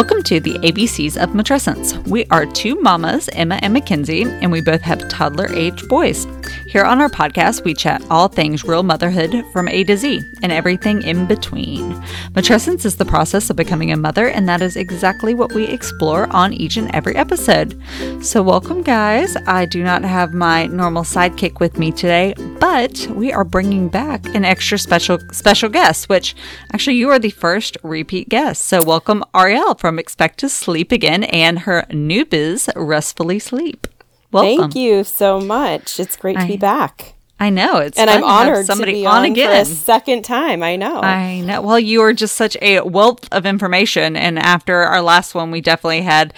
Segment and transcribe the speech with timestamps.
[0.00, 1.94] Welcome to the ABCs of Matrescence.
[2.08, 6.26] We are two mamas, Emma and Mackenzie, and we both have toddler age boys.
[6.66, 10.52] Here on our podcast, we chat all things real motherhood from A to Z and
[10.52, 11.92] everything in between.
[12.32, 16.28] Matrescence is the process of becoming a mother, and that is exactly what we explore
[16.28, 17.78] on each and every episode.
[18.22, 19.36] So, welcome, guys.
[19.48, 24.24] I do not have my normal sidekick with me today, but we are bringing back
[24.34, 26.36] an extra special special guest, which
[26.72, 28.66] actually you are the first repeat guest.
[28.66, 33.86] So, welcome Ariel from Expect to Sleep Again and her new biz, Restfully Sleep.
[34.32, 34.58] Welcome.
[34.70, 35.98] Thank you so much.
[35.98, 37.14] It's great to I- be back.
[37.42, 39.64] I know it's And fun I'm honored somebody to be on, on, again.
[39.64, 40.62] for a second time.
[40.62, 41.00] I know.
[41.00, 41.62] I know.
[41.62, 44.14] Well, you are just such a wealth of information.
[44.14, 46.34] And after our last one, we definitely had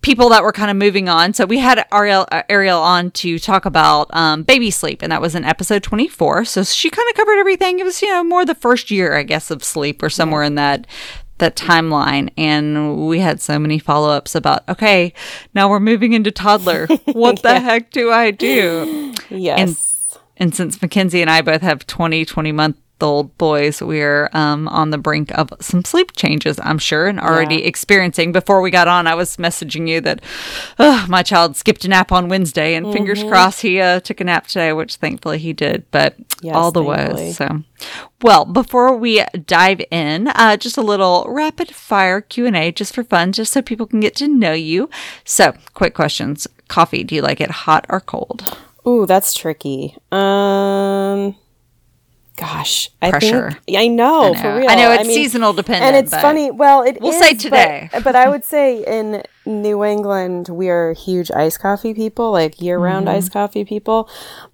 [0.00, 1.34] people that were kind of moving on.
[1.34, 5.20] So we had Ariel, uh, Ariel on to talk about um, baby sleep, and that
[5.20, 6.44] was in episode 24.
[6.44, 7.80] So she kind of covered everything.
[7.80, 10.54] It was, you know, more the first year, I guess, of sleep or somewhere in
[10.54, 10.86] that
[11.38, 15.12] that timeline and we had so many follow-ups about okay
[15.54, 16.86] now we're moving into toddler.
[17.06, 19.14] What the heck do i do?
[19.30, 20.18] Yes.
[20.36, 24.90] and since Mackenzie and I both have 20, 20 month old boys, we're um, on
[24.90, 27.66] the brink of some sleep changes, I'm sure, and already Yeah.
[27.68, 28.32] experiencing.
[28.32, 30.20] Before we got on, I was messaging you that
[30.78, 33.28] "Ugh, my child skipped a nap on Wednesday, and fingers Mm-hmm.
[33.28, 36.82] crossed he uh, took a nap today, which thankfully he did, but Yes, all the
[36.82, 37.24] thankfully.
[37.26, 37.36] woes.
[37.36, 37.62] So,
[38.22, 43.32] well, before we dive in, uh, just a little rapid fire Q&A just for fun,
[43.32, 44.88] just so people can get to know you.
[45.24, 46.46] So, quick questions.
[46.68, 48.56] Coffee, do you like it hot or cold?
[48.86, 49.96] Ooh, that's tricky.
[50.12, 51.36] Um
[52.36, 53.50] gosh, I Pressure.
[53.66, 54.42] think I know, I know.
[54.42, 54.68] for real.
[54.70, 56.50] I know it's seasonal dependent, And it's but funny.
[56.50, 57.90] Well, it we'll is, say but- today.
[58.04, 63.06] But, I would say in New England, we are huge iced coffee people, like year-round
[63.06, 63.16] Mm-hmm.
[63.16, 64.08] iced coffee people.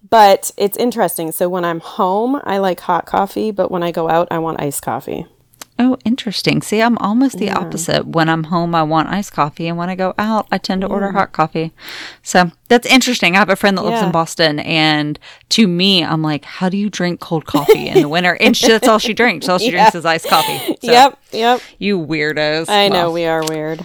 [0.09, 1.31] But it's interesting.
[1.31, 4.61] So when I'm home, I like hot coffee, but when I go out, I want
[4.61, 5.25] iced coffee.
[5.79, 6.61] Oh, interesting.
[6.61, 8.05] See, I'm almost the opposite.
[8.05, 10.87] When I'm home, I want iced coffee, and when I go out, I tend to
[10.87, 11.13] order mm.
[11.13, 11.71] hot coffee.
[12.21, 13.35] So that's interesting.
[13.35, 15.17] I have a friend that lives in Boston, and
[15.49, 18.67] to me, I'm like, "How do you drink cold coffee in the winter?" And she,
[18.67, 19.49] that's all she drinks.
[19.49, 20.77] All she drinks is iced coffee.
[20.81, 21.61] So, yep, yep.
[21.77, 22.67] You weirdos.
[22.67, 23.81] I know we are weird.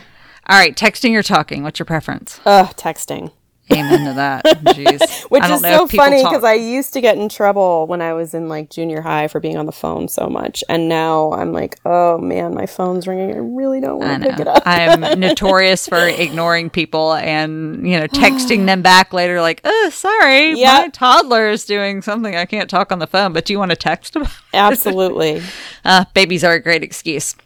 [0.49, 1.63] all right, texting or talking?
[1.63, 2.41] What's your preference?
[2.47, 3.33] Ugh, texting.
[3.73, 4.45] Amen to that.
[4.45, 5.25] Jeez.
[5.31, 8.49] Which is so funny because I used to get in trouble when I was in
[8.49, 10.63] like junior high for being on the phone so much.
[10.69, 13.33] And now I'm like, oh man, my phone's ringing.
[13.33, 14.63] I really don't want to pick it up.
[14.65, 20.55] I'm notorious for ignoring people and, you know, texting them back later like, oh, sorry,
[20.55, 22.37] my toddler is doing something.
[22.37, 24.31] I can't talk on the phone, but do you want to text about?
[24.55, 25.43] Absolutely.
[25.85, 27.37] Uh, babies are a great excuse.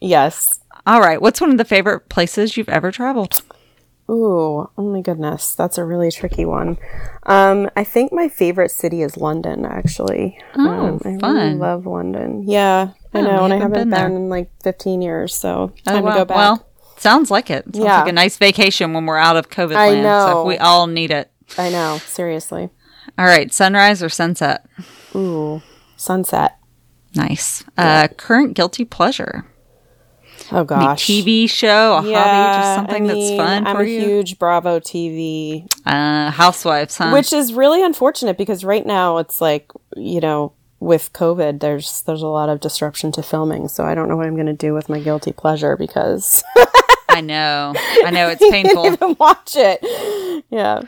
[0.00, 0.60] Yes.
[0.86, 1.20] All right.
[1.20, 3.42] What's one of the favorite places you've ever traveled?
[4.10, 5.54] Ooh, oh my goodness.
[5.54, 6.76] That's a really tricky one.
[7.24, 10.38] Um, I think my favorite city is London, actually.
[10.56, 12.42] Oh, um, I really love London.
[12.46, 13.44] Yeah, I Oh, know.
[13.44, 16.10] And I haven't been been, in like 15 years, so Oh, time wow.
[16.12, 16.36] to go back.
[16.36, 16.66] Well,
[16.98, 17.64] sounds like it.
[17.64, 18.00] Sounds Yeah.
[18.00, 20.28] like a nice vacation when we're out of COVID I land.
[20.28, 21.30] So we all need it.
[21.56, 21.98] I know.
[22.04, 22.68] Seriously.
[23.18, 23.52] All right.
[23.54, 24.66] Sunrise or sunset?
[25.14, 25.62] Ooh,
[25.96, 26.58] sunset.
[27.14, 27.64] Nice.
[27.78, 29.46] Uh, current guilty pleasure?
[30.52, 31.06] Oh gosh.
[31.06, 34.00] TV show, a hobby, just something I that's mean, fun I'm for a you?
[34.00, 37.10] huge Bravo TV, Uh, housewives, huh?
[37.10, 42.22] which is really unfortunate because right now it's like you know with COVID, there's there's
[42.22, 44.74] a lot of disruption to filming, so I don't know what I'm going to do
[44.74, 46.44] with my guilty pleasure because
[47.08, 47.72] I know.
[48.04, 48.86] I know it's painful.
[48.92, 50.44] even watch it.
[50.50, 50.82] Yeah,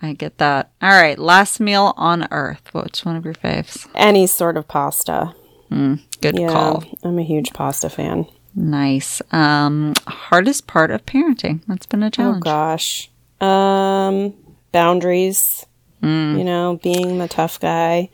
[0.00, 0.70] I get that.
[0.80, 1.18] All right.
[1.18, 2.62] Last meal on earth.
[2.72, 3.86] What's one of your faves?
[3.94, 5.34] any sort of pasta.
[5.70, 6.84] Good Yeah, call.
[7.02, 8.26] I'm a huge pasta fan.
[8.54, 9.20] Nice.
[9.32, 11.62] Um, hardest part of parenting.
[11.66, 12.36] That's been a challenge.
[12.38, 13.10] Oh gosh,
[13.40, 14.34] um,
[14.72, 15.66] boundaries.
[16.02, 16.38] Mm.
[16.38, 18.10] You know, being the tough guy,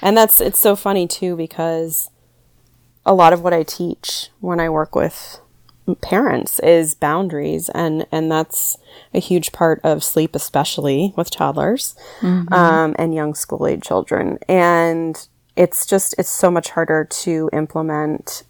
[0.00, 2.10] and that's it's so funny too because
[3.04, 5.40] a lot of what I teach when I work with
[6.00, 8.78] parents is boundaries and and that's
[9.12, 15.28] a huge part of sleep especially with toddlers um, and young school age children and
[15.56, 18.44] it's just it's so much harder to implement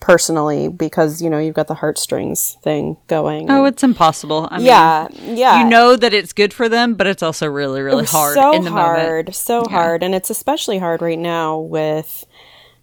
[0.00, 4.48] personally because you know you've got the heartstrings thing going Oh, it's impossible.
[4.50, 7.82] I mean, yeah yeah You know that it's good for them, but it's also really,
[7.82, 9.34] really hard so in the hard, moment.
[9.36, 12.24] so hard, and it's especially hard right now with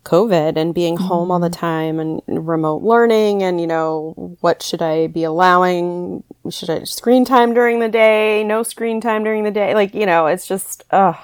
[0.06, 1.60] COVID and being home all the Mm-hmm.
[1.60, 6.24] time and remote learning, and you know what should I be allowing?
[6.50, 8.44] Should I screen time during the day?
[8.44, 9.74] No screen time during the day?
[9.74, 11.16] Like you know, it's just ugh.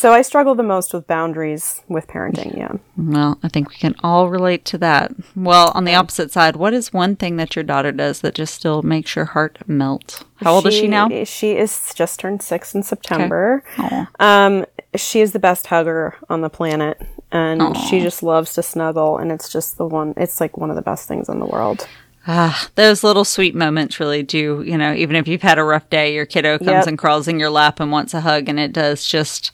[0.00, 2.56] So I struggle the most with boundaries with parenting.
[2.56, 2.72] Yeah.
[2.96, 5.12] Well, I think we can all relate to that.
[5.36, 8.54] Well, on the opposite side, what is one thing that your daughter does that just
[8.54, 10.24] still makes your heart melt?
[10.36, 11.10] How old is she now?
[11.24, 13.62] She is just turned six in September.
[13.76, 14.08] Aw.
[14.18, 14.64] Um,
[14.94, 16.98] she is the best hugger on the planet,
[17.30, 20.14] and she just loves to snuggle, and it's just the one.
[20.16, 21.86] It's like one of the best things in the world.
[22.26, 25.88] Ah, those little sweet moments really do, you know, even if you've had a rough
[25.88, 26.86] day, your kiddo comes Yep.
[26.86, 29.50] and crawls in your lap and wants a hug and it does just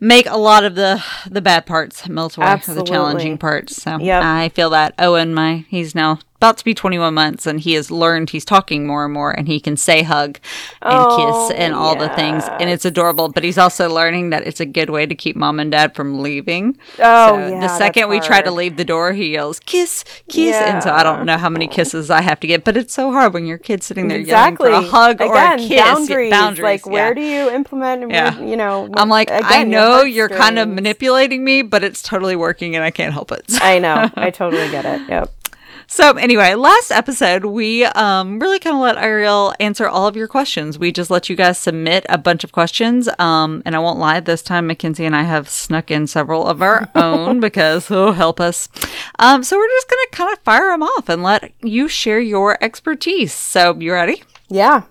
[0.00, 3.82] make a lot of the the bad parts melt away or the challenging parts.
[3.82, 4.22] So Yep.
[4.22, 4.94] I feel that.
[4.98, 8.86] Owen, my he's now about to be 21 months and he has learned he's talking
[8.86, 10.38] more and more and he can say hug
[10.82, 14.46] and Oh, kiss and all the things and it's adorable but he's also learning that
[14.46, 17.76] it's a good way to keep mom and dad from leaving Oh, so yeah, the
[17.76, 21.26] second we try to leave the door he yells kiss kiss and so i don't
[21.26, 23.86] know how many kisses i have to get but it's so hard when your kid's
[23.86, 24.70] sitting there exactly.
[24.70, 26.30] yelling for a hug or a kiss boundaries.
[26.30, 28.10] boundaries Like, where do you implement?
[28.10, 28.38] Yeah.
[28.40, 32.00] you know, i'm like i again, your know you're kind of manipulating me but it's
[32.00, 34.08] totally working and i can't help it I know.
[34.14, 35.08] I totally get it.
[35.08, 35.34] Yep.
[35.90, 40.28] So anyway, last episode we um, really kind of let Ariel answer all of your
[40.28, 40.78] questions.
[40.78, 44.20] We just let you guys submit a bunch of questions, um, and I won't lie,
[44.20, 48.38] this time Mackenzie and I have snuck in several of our own because oh help
[48.38, 48.68] us.
[49.18, 52.62] Um, so we're just gonna kind of fire them off and let you share your
[52.62, 53.32] expertise.
[53.32, 54.22] So you ready?
[54.50, 54.82] Yeah.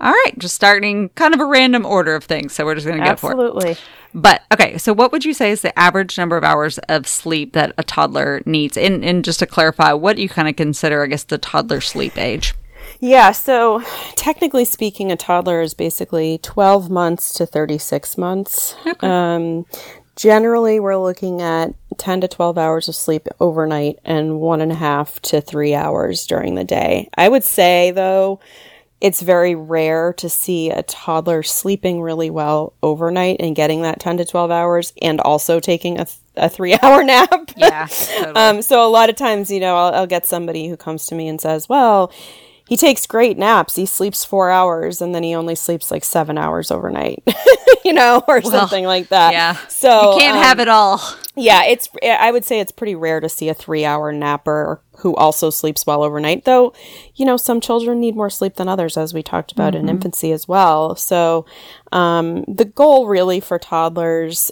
[0.00, 2.52] All right, just starting kind of a random order of things.
[2.52, 3.34] So we're just gonna go for it.
[3.34, 3.76] Absolutely.
[4.14, 7.52] But okay, so what would you say is the average number of hours of sleep
[7.52, 8.76] that a toddler needs?
[8.76, 11.80] And, and just to clarify, what do you kind of consider, I guess, the toddler
[11.80, 12.54] sleep age?
[13.00, 13.82] Yeah, so
[14.16, 18.74] technically speaking, a toddler is basically 12 months to 36 months.
[19.00, 19.66] Um,
[20.16, 24.76] generally, we're looking at 10 to 12 hours of sleep overnight and one and a
[24.76, 27.08] half to three hours during the day.
[27.16, 28.40] I would say, though,
[29.00, 34.16] it's very rare to see a toddler sleeping really well overnight and getting that 10
[34.16, 37.50] to 12 hours and also taking a, th- a three hour nap.
[37.56, 38.34] Yeah, totally.
[38.34, 41.14] Um, so a lot of times, you know, I'll, I'll get somebody who comes to
[41.14, 42.12] me and says, "Well,
[42.66, 43.76] he takes great naps.
[43.76, 47.22] He sleeps four hours, and then he only sleeps like seven hours overnight,
[47.84, 49.56] you know, or something like that." yeah.
[49.68, 51.00] So you can't um, have it all.
[51.38, 51.88] Yeah, it's.
[52.02, 56.02] I would say it's pretty rare to see a three-hour napper who also sleeps well
[56.02, 56.44] overnight.
[56.44, 56.72] Though,
[57.14, 60.32] you know, some children need more sleep than others, as we talked about in infancy
[60.32, 60.96] as well.
[60.96, 61.46] So,
[61.92, 64.50] um, the goal really for toddlers,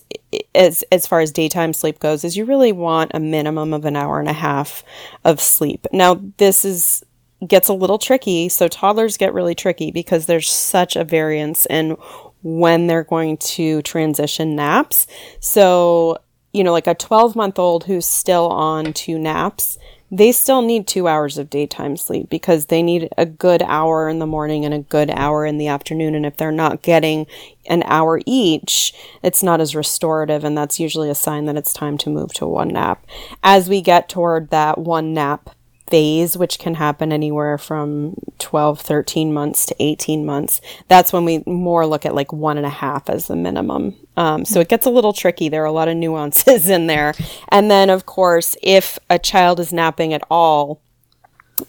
[0.55, 3.97] as as far as daytime sleep goes, is you really want a minimum of an
[3.97, 4.85] hour and a half
[5.25, 5.87] of sleep.
[5.93, 7.05] Now, this is
[7.47, 8.49] gets a little tricky.
[8.49, 11.97] So toddlers get really tricky because there's such a variance in
[12.43, 15.07] when they're going to transition naps.
[15.41, 16.19] So,
[16.57, 19.79] you know, like a 12 month old who's still on two naps,
[20.11, 24.21] they still need two hours of daytime sleep because they need a good hour in
[24.21, 26.15] the morning and a good hour in the afternoon.
[26.15, 27.27] And if they're not getting
[27.67, 30.45] an hour each, it's not as restorative.
[30.45, 33.05] And that's usually a sign that it's time to move to one nap.
[33.43, 35.51] As we get toward that one nap
[35.89, 40.61] phase, which can happen anywhere from 12, 13 months to 18 months.
[40.89, 43.95] That's when we more look at like one and a half as the minimum.
[44.17, 45.49] Um, so it gets a little tricky.
[45.49, 47.15] There are a lot of nuances in there.
[47.49, 50.81] And then, of course, if a child is napping at all,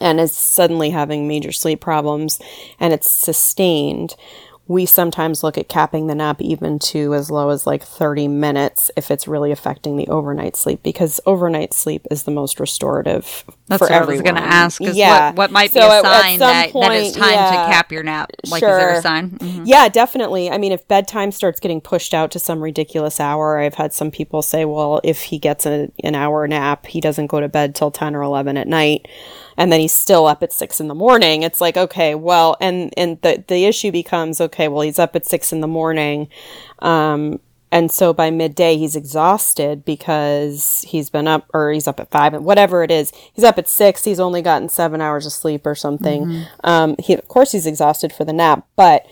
[0.01, 2.41] and is suddenly having major sleep problems
[2.77, 4.15] and it's sustained,
[4.67, 8.91] we sometimes look at capping the nap even to as low as like 30 minutes
[8.97, 13.81] if it's really affecting the overnight sleep because overnight sleep is the most restorative That's
[13.81, 14.81] what I was going to ask.
[14.81, 15.27] Is yeah.
[15.27, 17.49] what, what might be So a at- at sign that, that it's time yeah.
[17.51, 18.31] to cap your nap?
[18.49, 19.31] Like, is there a sign?
[19.31, 19.63] Mhm.
[19.65, 20.49] Yeah, definitely.
[20.49, 24.09] I mean, if bedtime starts getting pushed out to some ridiculous hour, I've had some
[24.09, 27.75] people say, well, if he gets a, an hour nap, he doesn't go to bed
[27.75, 29.07] till 10 or 11 at night,
[29.57, 31.43] and then he's still up at 6 in the morning.
[31.43, 35.25] It's like, okay, well, and, and the, the issue becomes, okay, well, he's up at
[35.25, 36.29] 6 in the morning.
[36.79, 37.39] Um,
[37.71, 42.33] and so by midday, he's exhausted because he's been up, or he's up at five,
[42.33, 43.11] and whatever it is.
[43.33, 44.03] He's up at six.
[44.05, 46.45] He's only gotten seven hours of sleep or something.
[46.63, 49.05] Um, he, of course, he's exhausted for the nap, but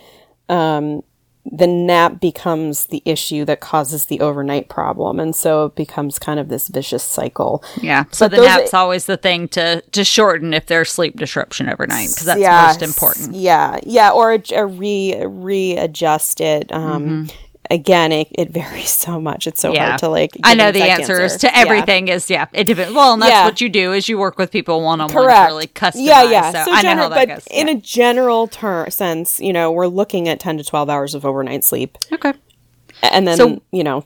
[0.47, 1.03] um,
[1.51, 6.39] the nap becomes the issue that causes the overnight problem, and so it becomes kind
[6.39, 7.63] of this vicious cycle.
[7.81, 8.05] Yeah.
[8.11, 12.07] So But the nap's always the thing to, to shorten if there's sleep disruption overnight
[12.09, 12.79] because that's Yes.
[12.79, 13.35] most important.
[13.35, 16.71] Yeah, yeah, or a, a re readjust it.
[16.71, 17.27] Um,
[17.71, 19.47] Again, it, it varies so much.
[19.47, 19.73] It's so.
[19.73, 19.87] Yeah.
[19.87, 20.31] hard to like.
[20.43, 21.61] I know the answers answer to Yeah.
[21.61, 22.93] everything is yeah, it depends.
[22.93, 23.45] Well, and that's Yeah.
[23.45, 25.93] what you do is you work with people one on one really customize.
[26.05, 26.51] Yeah, yeah.
[26.51, 27.47] So, So, I know general, how that but goes.
[27.49, 31.25] in a general ter- sense, you know, we're looking at ten to twelve hours of
[31.25, 32.33] overnight sleep, okay.
[33.01, 34.05] and then So- you know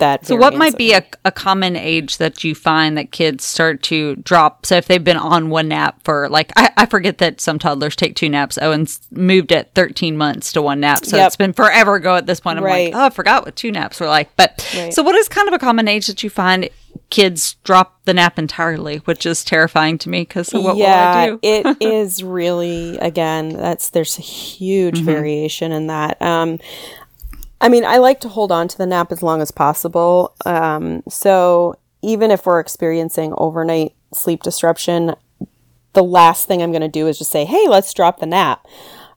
[0.00, 0.26] that.
[0.26, 4.16] So, what might be a, a common age that you find that kids start to
[4.16, 4.66] drop?
[4.66, 7.96] So, if they've been on one nap for like, I, I forget that some toddlers
[7.96, 8.58] take two naps.
[8.60, 11.04] Owen's moved at 13 months to one nap.
[11.06, 11.26] So, Yep.
[11.28, 12.58] it's been forever ago at this point.
[12.58, 12.92] I'm Right.
[12.92, 14.34] like, oh, I forgot what two naps were like.
[14.36, 14.92] But Right.
[14.92, 16.68] so, what is kind of a common age that you find
[17.10, 21.26] kids drop the nap entirely, which is terrifying to me because what yeah, will I
[21.26, 21.38] do?
[21.42, 23.50] it is really again.
[23.50, 25.04] That's there's a huge Mm-hmm.
[25.04, 26.20] variation in that.
[26.22, 26.58] Um,
[27.60, 30.34] I mean, I like to hold on to the nap as long as possible.
[30.46, 35.14] Um, so even if we're experiencing overnight sleep disruption,
[35.92, 38.66] the last thing I'm going to do is just say, "Hey, let's drop the nap."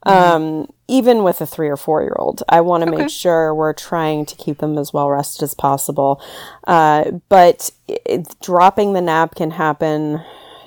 [0.06, 3.04] Um, even with a three or four year old, I want to Okay.
[3.04, 6.22] make sure we're trying to keep them as well rested as possible.
[6.68, 10.22] Uh, but it, dropping the nap can happen,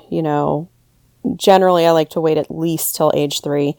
[0.08, 0.68] you know,
[1.36, 3.76] generally I like to wait at least till age three.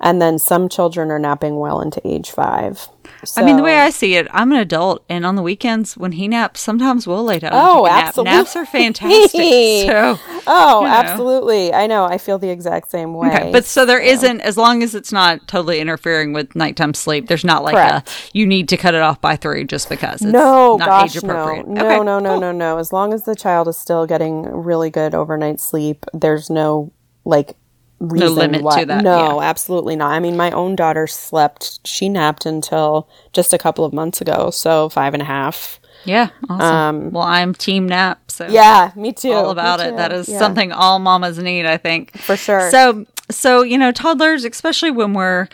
[0.00, 2.88] And then some children are napping well into age five.
[3.36, 6.12] I mean, the way I see it, I'm an adult, and on the weekends when
[6.12, 7.50] he naps, sometimes we'll lay down.
[7.52, 8.04] Oh, take nap.
[8.06, 8.32] absolutely.
[8.36, 9.90] Naps are fantastic.
[9.90, 10.94] So, Oh, you know.
[10.94, 11.74] absolutely.
[11.74, 12.04] I know.
[12.04, 13.28] I feel the exact same way.
[13.28, 13.50] okay.
[13.50, 17.26] but so there not as long as it's not totally interfering with nighttime sleep.
[17.26, 18.08] There's not like Correct.
[18.08, 21.16] a you need to cut it off by three just because it's no, not gosh,
[21.16, 21.66] age no, appropriate.
[21.66, 22.40] no, Okay, no, no, cool.
[22.40, 22.78] no, no.
[22.78, 26.92] As long as the child is still getting really good overnight sleep, there's no
[27.24, 27.56] like
[28.00, 28.80] reason limit why.
[28.80, 30.10] to that, No, absolutely not.
[30.12, 31.80] I mean, my own daughter slept.
[31.86, 35.80] She napped until just a couple of months ago, so five and a half.
[36.04, 37.10] Yeah, awesome.
[37.10, 39.32] well, I'm team nap, so Yeah, me too.
[39.32, 39.96] all about it.
[39.96, 42.16] That is Yeah, something all mamas need, I think.
[42.18, 42.70] for sure.
[42.70, 45.48] So, so you know, toddlers, especially when we're,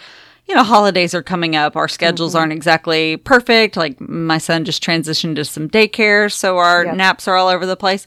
[0.46, 2.38] you know, holidays are coming up, our schedules Mm-hmm.
[2.40, 3.76] aren't exactly perfect.
[3.78, 6.96] Like my son just transitioned to some daycare, so our Yep.
[6.96, 8.06] naps are all over the place.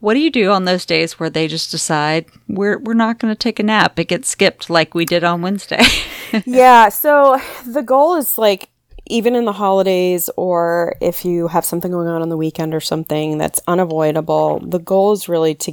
[0.00, 3.32] What do you do on those days where they just decide we're we're not going
[3.32, 3.98] to take a nap?
[3.98, 5.82] It gets skipped like we did on Wednesday.
[6.46, 8.68] yeah so the goal is like
[9.06, 12.80] even in the holidays or if you have something going on on the weekend or
[12.80, 15.72] something that's unavoidable the goal is really to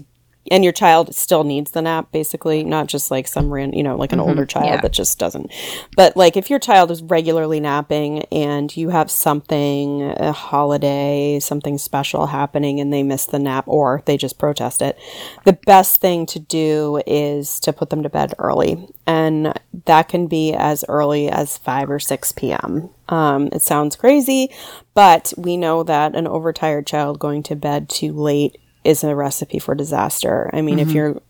[0.51, 3.95] and your child still needs the nap basically not just like some ran you know
[3.95, 4.81] like an older child yeah.
[4.81, 5.51] that just doesn't.
[5.95, 11.77] But like if your child is regularly napping and you have something a holiday something
[11.77, 14.97] special happening and they miss the nap or they just protest it
[15.45, 18.87] the best thing to do is to put them to bed early.
[19.07, 19.53] And
[19.85, 24.49] that can be as early as 5 or 6 p.m um, it sounds crazy
[24.93, 29.59] but we know that an overtired child going to bed too late is a recipe
[29.59, 30.49] for disaster.
[30.53, 31.21] I mean, if you're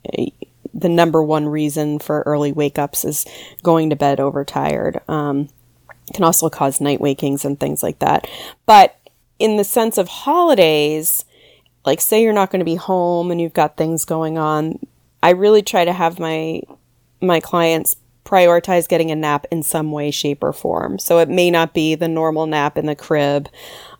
[0.74, 3.26] the number one reason for early wake ups is
[3.64, 5.00] going to bed overtired.
[5.08, 5.48] Um,
[6.14, 8.30] can also cause night wakings and things like that.
[8.66, 8.96] But
[9.40, 11.26] in the sense of holidays,
[11.86, 14.80] like say you're not going to be home and you've got things going on,
[15.24, 16.62] I really try to have my
[17.22, 17.96] my clients
[18.26, 21.00] prioritize getting a nap in some way, shape, or form.
[21.00, 23.48] So it may not be the normal nap in the crib.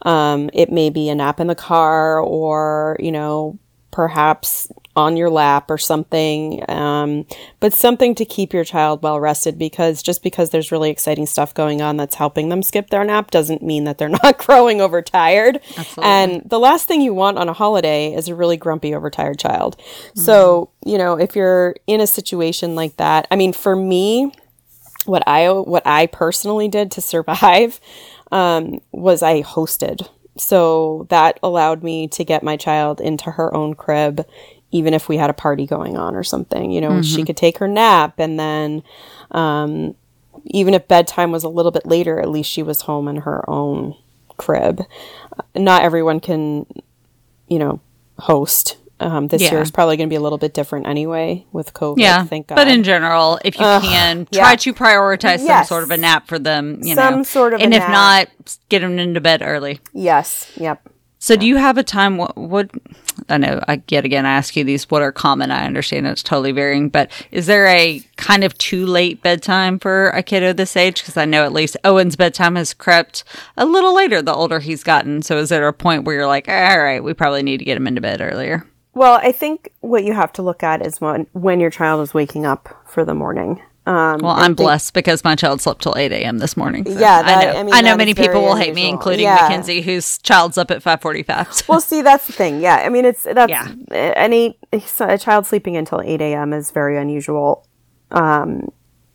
[0.02, 3.58] Um, it may be a nap in the car or, you know,
[3.96, 6.70] perhaps on your lap or something.
[6.70, 7.26] Um,
[7.62, 11.54] but something to keep your child well rested because just because there's really exciting stuff
[11.54, 15.62] going on that's helping them skip their nap doesn't mean that they're not growing overtired.
[16.04, 19.78] And the last thing you want on a holiday is a really grumpy, overtired child.
[20.14, 24.34] So, you know, if you're in a situation like that, I mean, for me,
[25.06, 27.80] what I what I personally did to survive
[28.32, 30.10] um, was I hosted.
[30.38, 34.26] So that allowed me to get my child into her own crib,
[34.72, 36.72] even if we had a party going on or something.
[36.72, 38.84] You know, she could take her nap, and then
[39.32, 39.96] um,
[40.46, 43.50] even if bedtime was a little bit later, at least she was home in her
[43.50, 43.96] own
[44.38, 44.82] crib.
[45.56, 46.66] Not everyone can,
[47.48, 47.80] you know,
[48.20, 48.78] host.
[49.00, 49.52] Um, this Yeah.
[49.52, 51.96] year is probably going to be a little bit different anyway with COVID.
[52.00, 52.56] yeah, thank God.
[52.56, 54.56] but in general, if you can, try yeah.
[54.56, 55.68] to prioritize some Yes.
[55.70, 56.80] sort of a nap for them.
[56.82, 57.92] You Some know, sort of a and if nap.
[57.92, 59.80] not, get them into bed early.
[59.94, 60.82] yes, yep.
[61.18, 62.18] So, do you have a time?
[62.18, 62.70] What, what
[63.30, 64.92] I know, I yet again I ask you these.
[64.92, 65.50] What are common?
[65.50, 70.10] I understand it's totally varying, but is there a kind of too late bedtime for
[70.10, 71.02] a kiddo this age?
[71.02, 73.24] Because I know at least Owen's bedtime has crept
[73.58, 75.24] a little later the older he's gotten.
[75.24, 77.76] So, is there a point where you're like, all right, we probably need to get
[77.78, 78.64] him into bed earlier?
[78.96, 82.14] Well, I think what you have to look at is when when your child is
[82.14, 83.62] waking up for the morning.
[83.88, 86.40] Um, Well, I'm blessed because my child slept till 8 a.m.
[86.40, 86.86] this morning.
[86.92, 87.52] so Yeah, I know.
[87.60, 89.36] I mean, I know many people will hate me, including Yeah.
[89.36, 91.54] Mackenzie, whose child's up at 5:45.
[91.54, 91.66] So.
[91.68, 92.62] well, see, that's the thing.
[92.62, 93.68] Yeah, I mean, it's that's Yeah.
[93.92, 96.52] any a child sleeping until eight a.m.
[96.54, 97.68] is very unusual.
[98.12, 98.72] Um,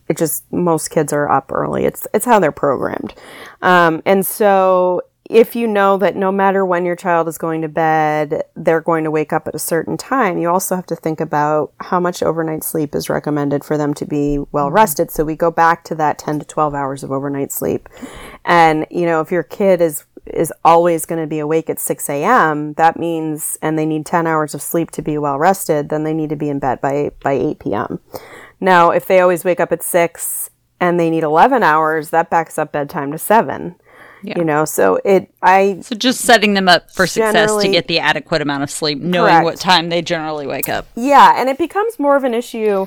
[0.09, 1.85] it just most kids are up early.
[1.85, 3.15] It's it's how they're programmed,
[3.63, 7.69] um, and so if you know that no matter when your child is going to
[7.69, 11.21] bed, they're going to wake up at a certain time, you also have to think
[11.21, 14.75] about how much overnight sleep is recommended for them to be well mm-hmm.
[14.75, 15.13] rested.
[15.13, 17.89] So we go back to that 10 to 12 hours of overnight sleep.
[18.45, 22.09] And, you know, if your kid is is always going to be awake at 6
[22.11, 26.05] a.m., that means, and they need 10 hours of sleep to be well rested, then
[26.05, 28.01] they need to be in bed by, by 8 p.m.
[28.61, 32.59] Now, if they always wake up at 6 and they need 11 hours, that backs
[32.59, 33.77] up bedtime to 7.
[34.23, 37.99] You know, so it, I, So just setting them up for success to get the
[37.99, 39.45] adequate amount of sleep, knowing Correct.
[39.45, 40.87] what time they generally wake up.
[40.95, 42.87] yeah, and it becomes more of an issue.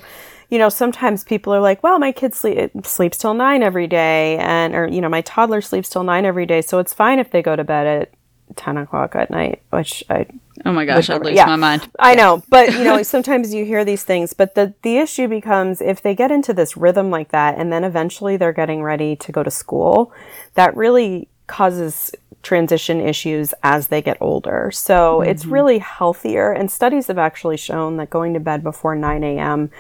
[0.50, 4.38] You know, sometimes people are like, "Well, my kid sleep, sleeps till nine every day,"
[4.38, 7.32] and or you know, my toddler sleeps till nine every day, so it's fine if
[7.32, 8.12] they go to bed at
[8.56, 9.64] ten o'clock at night.
[9.72, 10.28] Which I
[10.66, 11.46] Oh my gosh, I'd lose Yeah.
[11.46, 11.90] my mind.
[12.00, 15.82] I know, but you know, sometimes you hear these things, but the the issue becomes
[15.82, 19.32] if they get into this rhythm like that and then eventually they're getting ready to
[19.32, 20.12] go to school,
[20.54, 22.12] that really causes
[22.44, 24.70] transition issues as they get older.
[24.72, 25.54] So it's mm-hmm.
[25.54, 29.72] really healthier and studies have actually shown that going to bed before 9 a.m.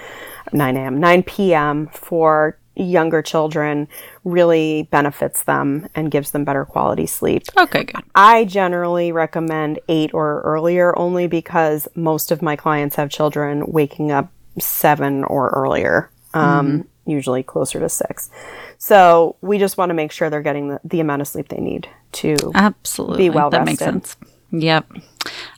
[0.51, 0.99] 9 a.m.
[0.99, 1.87] 9 p.m.
[1.87, 3.87] for younger children
[4.23, 7.43] really benefits them and gives them better quality sleep.
[7.57, 8.03] Okay, good.
[8.15, 14.11] I generally recommend eight or earlier only because most of my clients have children waking
[14.11, 18.29] up seven or earlier, um, usually closer to six.
[18.77, 21.61] So we just want to make sure they're getting the, the amount of sleep they
[21.61, 22.35] need to.
[22.55, 23.17] Absolutely.
[23.17, 24.15] Be well That makes sense.
[24.51, 24.91] Yep.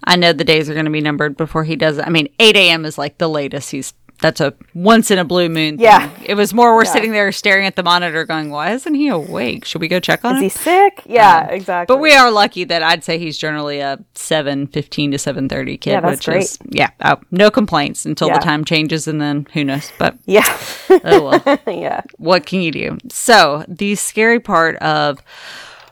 [0.05, 2.07] I know the days are going to be numbered before he does it.
[2.07, 2.85] I mean, 8 a.m.
[2.85, 3.93] is like the latest he's.
[4.21, 5.77] That's a once in a blue moon.
[5.77, 5.83] Thing.
[5.83, 6.09] Yeah.
[6.23, 9.65] It was more we're sitting there staring at the monitor going, why isn't he awake?
[9.65, 10.45] Should we go check on Is him?
[10.45, 11.01] Is he sick?
[11.05, 11.93] Yeah, um, exactly.
[11.93, 15.91] But we are lucky that I'd say he's generally a 7, 15 to 7.30 kid,
[15.91, 16.43] Yeah, which great.
[16.43, 18.39] is, yeah, oh, no complaints until Yeah.
[18.39, 19.91] the time changes and then who knows.
[19.99, 20.45] But yeah,
[20.89, 21.59] oh well.
[21.67, 22.01] yeah.
[22.17, 22.97] what can you do?
[23.09, 25.21] So, the scary part of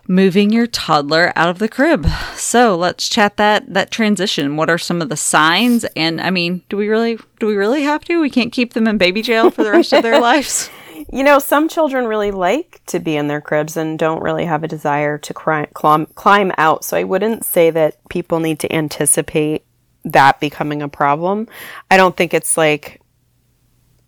[0.08, 2.08] moving your toddler out of the crib.
[2.36, 4.56] So, let's chat that that transition.
[4.56, 5.86] What are some of the signs?
[5.96, 8.22] And I mean, do we really do we really have to?
[8.22, 10.70] We can't keep them in baby jail for the rest of their lives.
[11.12, 14.64] You know, some children really like to be in their cribs and don't really have
[14.64, 16.86] a desire to climb, climb out.
[16.86, 19.66] So I wouldn't say that people need to anticipate
[20.06, 21.48] that becoming a problem.
[21.92, 23.02] I don't think it's like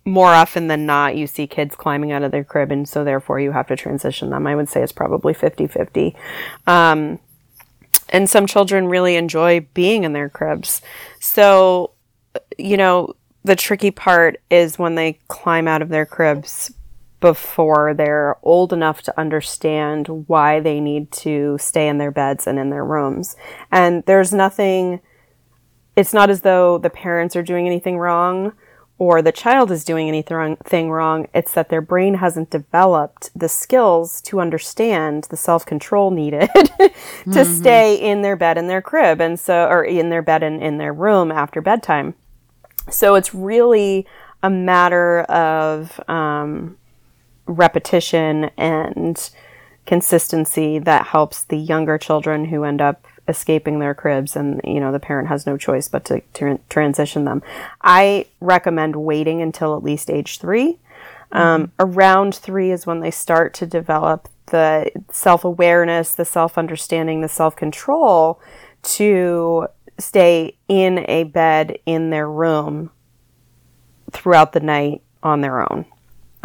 [0.06, 3.40] more often than not you see kids climbing out of their crib and so therefore
[3.40, 4.46] you have to transition them.
[4.46, 6.14] I would say it's probably 50-50.
[6.66, 7.18] Um,
[8.10, 10.80] and some children really enjoy being in their cribs.
[11.18, 11.90] So,
[12.56, 16.72] you know, the tricky part is when they climb out of their cribs
[17.18, 22.60] before they're old enough to understand why they need to stay in their beds and
[22.60, 23.34] in their rooms.
[23.72, 25.00] And there's nothing,
[25.96, 28.52] it's not as though the parents are doing anything wrong
[28.98, 31.28] or the child is doing anything wrong.
[31.34, 36.48] It's that their brain hasn't developed the skills to understand the self control needed
[37.32, 40.62] to stay in their bed in their crib and so, or in their bed and
[40.62, 42.14] in their room after bedtime.
[42.90, 44.06] So it's really
[44.42, 46.78] a matter of um,
[47.46, 49.30] repetition and
[49.84, 54.92] consistency that helps the younger children who end up escaping their cribs and you know
[54.92, 57.42] the parent has no choice but to, to transition them.
[57.82, 60.78] I recommend waiting until at least age three.
[61.32, 68.40] Um, around three is when they start to develop the self-awareness the self-understanding the self-control
[68.82, 69.66] to
[69.98, 72.90] stay in a bed in their room
[74.12, 75.84] throughout the night on their own.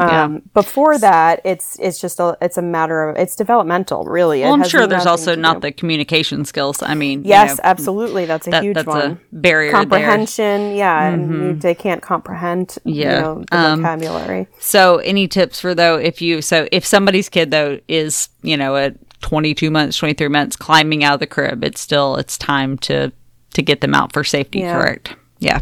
[0.07, 0.23] Yeah.
[0.23, 4.41] Um, Before that, it's it's just a it's a matter of it's developmental, really.
[4.41, 6.81] It Well, I'm sure there's also not do- the communication skills.
[6.81, 8.25] I mean, you Yes, know, absolutely.
[8.25, 9.11] That's a that, huge that's one.
[9.11, 9.79] a barrier there.
[9.81, 13.15] Comprehension, yeah, and they can't comprehend, Yeah.
[13.15, 14.47] you know, the Um, vocabulary.
[14.59, 18.75] So, any tips for though if you so if somebody's kid though is you know
[18.75, 23.11] at 22 months, 23 months climbing out of the crib, it's still it's time to
[23.53, 24.59] to get them out for safety.
[24.59, 24.79] Yeah.
[24.79, 25.15] Correct?
[25.39, 25.61] Yeah.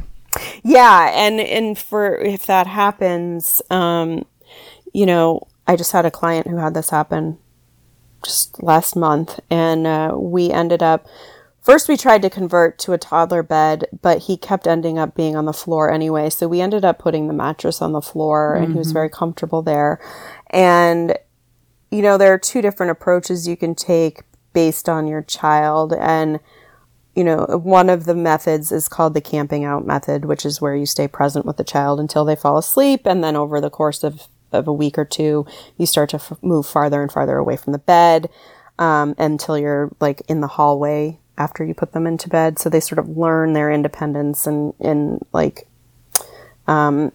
[0.63, 4.23] Yeah, and and for if that happens, um,
[4.93, 7.37] you know, I just had a client who had this happen
[8.23, 11.07] just last month, and uh, we ended up.
[11.61, 15.35] First, we tried to convert to a toddler bed, but he kept ending up being
[15.35, 16.29] on the floor anyway.
[16.29, 19.61] So we ended up putting the mattress on the floor, and he was very comfortable
[19.61, 19.99] there.
[20.49, 21.17] And
[21.91, 24.23] you know, there are two different approaches you can take
[24.53, 26.39] based on your child, and
[27.15, 30.75] you know, one of the methods is called the camping out method, which is where
[30.75, 33.01] you stay present with the child until they fall asleep.
[33.05, 35.45] And then over the course of, of a week or two,
[35.77, 38.29] you start to f- move farther and farther away from the bed
[38.77, 42.59] um, until you're like in the hallway after you put them into bed.
[42.59, 45.67] So they sort of learn their independence and, and like
[46.67, 47.11] um,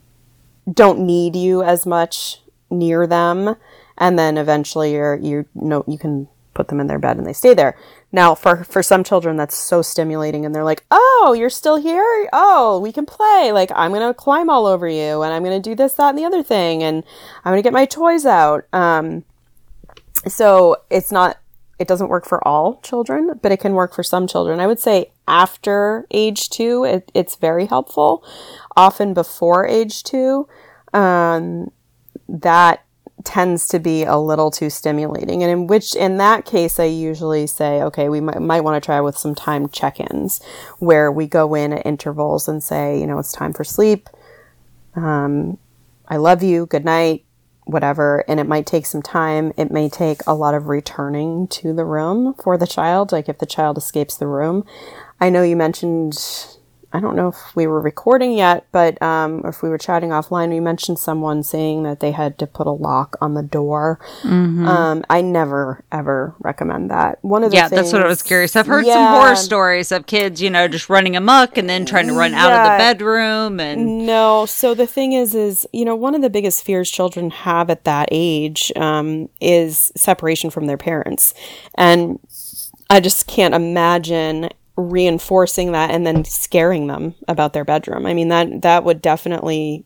[0.70, 3.56] don't need you as much near them.
[3.96, 7.32] And then eventually you're, you know, you can put them in their bed and they
[7.32, 7.76] stay there.
[8.12, 12.28] Now, for for some children, that's so stimulating, and they're like, "Oh, you're still here?
[12.32, 13.50] Oh, we can play!
[13.52, 16.24] Like, I'm gonna climb all over you, and I'm gonna do this, that, and the
[16.24, 17.04] other thing, and
[17.44, 19.24] I'm gonna get my toys out." Um,
[20.28, 21.38] so it's not,
[21.78, 24.60] it doesn't work for all children, but it can work for some children.
[24.60, 28.24] I would say after age two, it, it's very helpful.
[28.76, 30.48] Often before age two,
[30.92, 31.70] um,
[32.28, 32.84] that
[33.22, 35.42] tends to be a little too stimulating.
[35.42, 38.84] And in which in that case i usually say okay we might, might want to
[38.84, 40.42] try with some time check-ins
[40.78, 44.08] where we go in at intervals and say you know it's time for sleep.
[44.96, 45.58] Um,
[46.08, 46.66] i love you.
[46.66, 47.24] Good night.
[47.66, 48.24] Whatever.
[48.28, 49.52] And it might take some time.
[49.56, 53.10] It may take a lot of returning to the room for the child.
[53.10, 54.66] Like if the child escapes the room.
[55.20, 56.18] I know you mentioned
[56.94, 60.50] I don't know if we were recording yet, but um, if we were chatting offline,
[60.50, 63.98] we mentioned someone saying that they had to put a lock on the door.
[64.22, 64.64] Mm-hmm.
[64.64, 67.18] Um, I never ever recommend that.
[67.22, 68.54] One of the yeah, things, that's what I was curious.
[68.54, 68.94] I've heard Yeah.
[68.94, 72.32] some horror stories of kids, you know, just running amok and then trying to run
[72.32, 74.46] out of the bedroom and No.
[74.46, 77.82] So the thing is, is you know, one of the biggest fears children have at
[77.84, 81.34] that age um, is separation from their parents,
[81.74, 82.20] and
[82.88, 88.06] I just can't imagine reinforcing that and then scaring them about their bedroom.
[88.06, 89.84] I mean that that would definitely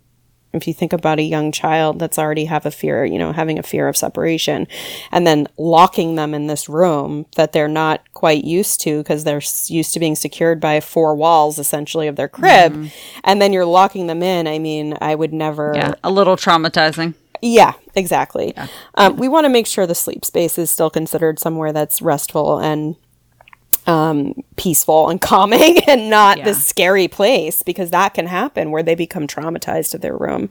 [0.52, 3.58] if you think about a young child that's already have a fear, you know, having
[3.58, 4.66] a fear of separation
[5.12, 9.42] and then locking them in this room that they're not quite used to because they're
[9.66, 12.90] used to being secured by four walls essentially of their crib
[13.24, 14.46] and then you're locking them in.
[14.46, 17.14] I mean, I would never yeah, a little traumatizing.
[17.42, 18.54] yeah, exactly.
[18.94, 22.58] Um, we want to make sure the sleep space is still considered somewhere that's restful
[22.58, 22.96] and
[23.88, 26.44] um, peaceful and calming and not Yeah.
[26.44, 30.50] this scary place because that can happen where they become traumatized of their room.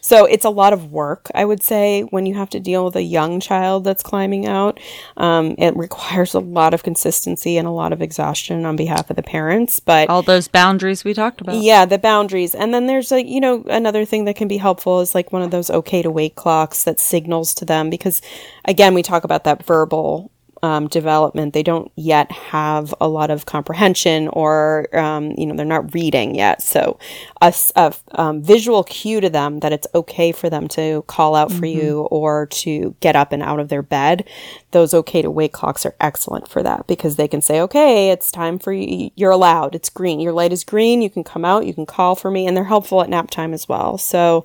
[0.00, 2.96] So it's a lot of work, I would say, when you have to deal with
[2.96, 4.80] a young child that's climbing out.
[5.18, 9.16] Um, it requires a lot of consistency and a lot of exhaustion on behalf of
[9.16, 9.80] the parents.
[9.80, 11.56] But All those boundaries we talked about.
[11.56, 12.54] yeah, the boundaries.
[12.54, 15.42] And then there's like, you know, another thing that can be helpful is like one
[15.42, 18.22] of those okay to wake clocks that signals to them because
[18.64, 20.30] again, we talk about that verbal
[20.62, 21.54] um, development.
[21.54, 26.34] They don't yet have a lot of comprehension or, um, you know, they're not reading
[26.34, 26.62] yet.
[26.62, 26.98] So
[27.40, 31.66] a um, visual cue to them that it's okay for them to call out for
[31.66, 34.28] you or to get up and out of their bed.
[34.70, 38.30] Those okay to wake clocks are excellent for that because they can say, okay, it's
[38.30, 39.10] time for you.
[39.14, 39.74] You're allowed.
[39.74, 40.20] It's green.
[40.20, 41.02] Your light is green.
[41.02, 41.66] You can come out.
[41.66, 42.46] You can call for me.
[42.46, 43.98] And they're helpful at nap time as well.
[43.98, 44.44] So,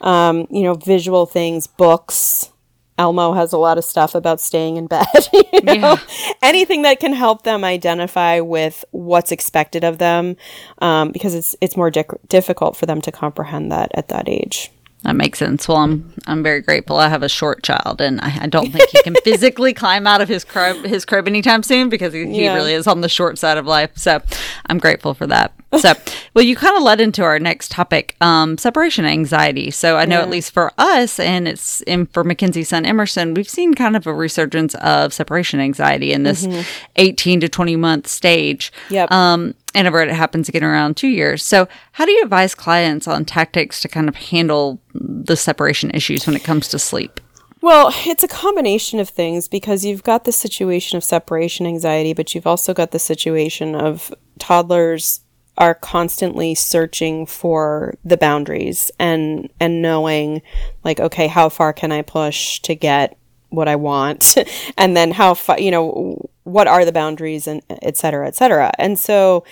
[0.00, 2.52] um, you know, visual things, books.
[2.98, 5.06] Elmo has a lot of stuff about staying in bed.
[5.52, 5.96] You know?
[6.42, 10.36] Anything that can help them identify with what's expected of them,
[10.80, 14.70] um, because it's it's more difficult for them to comprehend that at that age.
[15.02, 15.66] That makes sense.
[15.68, 16.96] Well, I'm I'm very grateful.
[16.96, 20.20] I have a short child, and I, I don't think he can physically climb out
[20.20, 22.54] of his crib his crib anytime soon because he, he Yeah.
[22.54, 23.90] really is on the short side of life.
[23.96, 24.20] So
[24.66, 25.52] I'm grateful for that.
[25.78, 25.92] So,
[26.34, 29.70] well, you kind of led into our next topic, um, separation anxiety.
[29.70, 33.48] So I know at least for us, and it's in, for Mackenzie's son Emerson, we've
[33.48, 36.48] seen kind of a resurgence of separation anxiety in this
[36.96, 38.72] 18 to 20 month stage.
[38.88, 39.12] Yep.
[39.12, 41.44] Um, and I've heard it happens again around two years.
[41.44, 46.26] So, how do you advise clients on tactics to kind of handle the separation issues
[46.26, 47.20] when it comes to sleep?
[47.60, 52.34] Well, it's a combination of things because you've got the situation of separation anxiety, but
[52.34, 55.20] you've also got the situation of toddlers
[55.58, 60.40] are constantly searching for the boundaries and and knowing
[60.84, 63.18] like okay, how far can I push to get
[63.50, 64.36] what I want?
[64.78, 68.72] and then how far, you know, what are the boundaries and et cetera, et cetera.
[68.78, 69.44] And so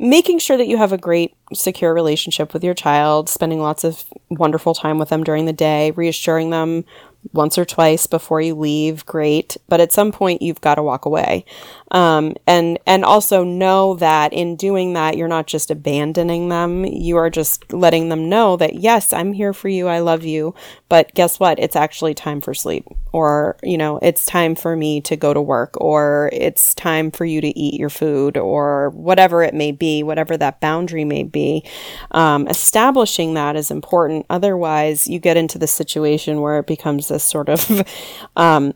[0.00, 4.04] making sure that you have a great secure relationship with your child spending lots of
[4.30, 6.84] wonderful time with them during the day reassuring them
[7.32, 11.04] once or twice before you leave great but at some point you've got to walk
[11.04, 11.44] away.
[11.90, 17.16] Um, and and also know that in doing that you're not just abandoning them you
[17.16, 20.54] are just letting them know that yes i'm here for you i love you
[20.88, 21.58] but guess what?
[21.58, 25.40] It's actually time for sleep or you know it's time for me to go to
[25.40, 30.02] work or it's time for you to eat your food or whatever it may be
[30.02, 31.64] whatever that boundary may be.
[32.10, 34.26] Um, establishing that is important.
[34.30, 37.82] Otherwise you get into the situation where it becomes this sort of
[38.36, 38.74] um,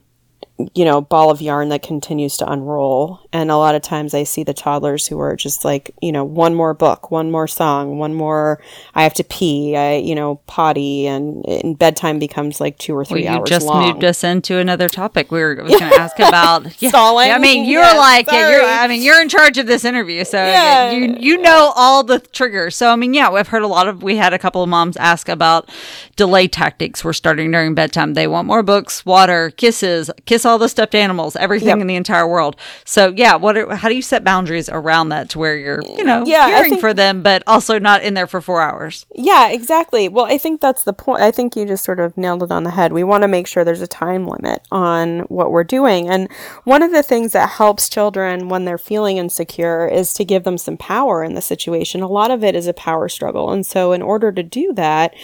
[0.75, 3.21] you know, ball of yarn that continues to unroll.
[3.33, 6.25] And a lot of times I see the toddlers who are just like, you know,
[6.25, 8.59] one more book, one more song, one more,
[8.95, 13.05] I have to pee, I, you know, potty, and, and bedtime becomes like two or
[13.05, 13.87] three Well, you hours just long.
[13.87, 15.31] moved us into another topic.
[15.31, 17.31] We were going to ask about yeah, Stalling?
[17.31, 18.65] I mean, you're Yeah, like yeah, you're.
[18.65, 20.91] I mean, you're in charge of this interview, so Yeah.
[20.93, 22.77] you you know all the triggers.
[22.77, 24.03] So I mean, yeah, we've heard a lot of.
[24.03, 25.69] We had a couple of moms ask about
[26.17, 27.05] delay tactics.
[27.05, 28.15] We're starting during bedtime.
[28.15, 31.79] They want more books, water, kisses, kiss all the stuffed animals, everything Yep.
[31.81, 32.57] in the entire world.
[32.85, 33.57] So yeah, what?
[33.57, 36.71] Are, how do you set boundaries around that to where you're you know Yeah, caring
[36.71, 39.05] think- for them, but also not in there for four hours?
[39.15, 40.09] Yeah, exactly.
[40.09, 41.21] Well, I think that's the point.
[41.23, 42.93] I think you just sort of nailed it on the head.
[42.93, 46.09] We want to make sure there's a time limit on what we're doing.
[46.09, 46.29] And
[46.65, 50.59] one of the things that helps children when they're feeling insecure is to give them
[50.59, 52.03] some power in the situation.
[52.03, 53.51] A lot of it is a power struggle.
[53.51, 55.15] And so, in order to do that,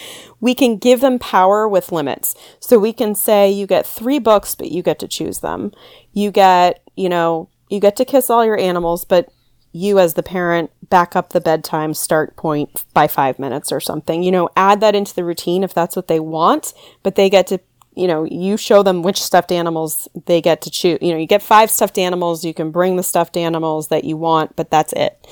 [0.43, 2.35] we can give them power with limits.
[2.59, 5.71] So, we can say, you get three books, but you get to choose them.
[6.11, 9.31] You get, you know, you get to kiss all your animals, but
[9.71, 14.21] you as the parent back up the bedtime start point by five minutes or something
[14.21, 17.47] you know add that into the routine if that's what they want but they get
[17.47, 17.59] to
[17.95, 20.97] you know, you show them which stuffed animals they get to choose.
[21.01, 24.17] You know, you get five stuffed animals, you can bring the stuffed animals that you
[24.17, 25.27] want, but that's it.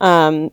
[0.00, 0.50] Um,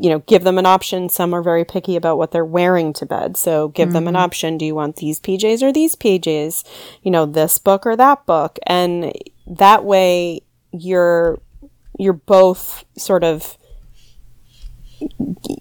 [0.00, 1.10] you know, give them an option.
[1.10, 3.36] Some are very picky about what they're wearing to bed.
[3.36, 3.94] So give mm-hmm.
[3.94, 4.56] them an option.
[4.56, 6.66] Do you want these PJs or these PJs?
[7.02, 8.58] You know, this book or that book?
[8.66, 9.12] And
[9.46, 10.40] that way
[10.72, 11.38] you're,
[11.98, 13.58] you're both sort of,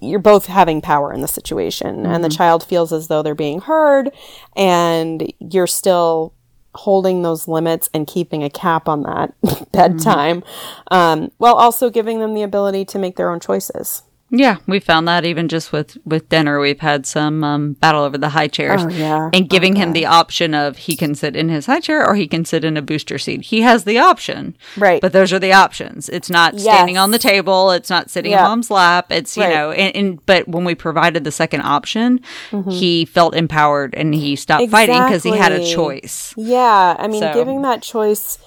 [0.01, 2.05] you're both having power in the situation mm-hmm.
[2.05, 2.37] and the mm-hmm.
[2.37, 4.11] child feels as though they're being heard
[4.55, 6.33] and you're still
[6.75, 9.33] holding those limits and keeping a cap on that
[9.71, 10.93] bedtime mm-hmm.
[10.93, 15.07] um, while also giving them the ability to make their own choices yeah, we found
[15.07, 18.81] that even just with with dinner, we've had some um, battle over the high chairs.
[18.83, 19.29] Oh, yeah.
[19.33, 22.27] And giving him the option of he can sit in his high chair or he
[22.27, 23.41] can sit in a booster seat.
[23.41, 25.01] He has the option, right?
[25.01, 26.09] But those are the options.
[26.09, 26.63] It's not yes.
[26.63, 27.71] standing on the table.
[27.71, 29.11] It's not sitting in mom's lap.
[29.11, 29.53] It's you right.
[29.53, 32.19] know, and, and, but when we provided the second option,
[32.51, 32.69] mm-hmm.
[32.69, 34.93] he felt empowered and he stopped exactly.
[34.93, 36.35] fighting because he had a choice.
[36.37, 37.33] Yeah, I mean, so.
[37.33, 38.37] giving that choice,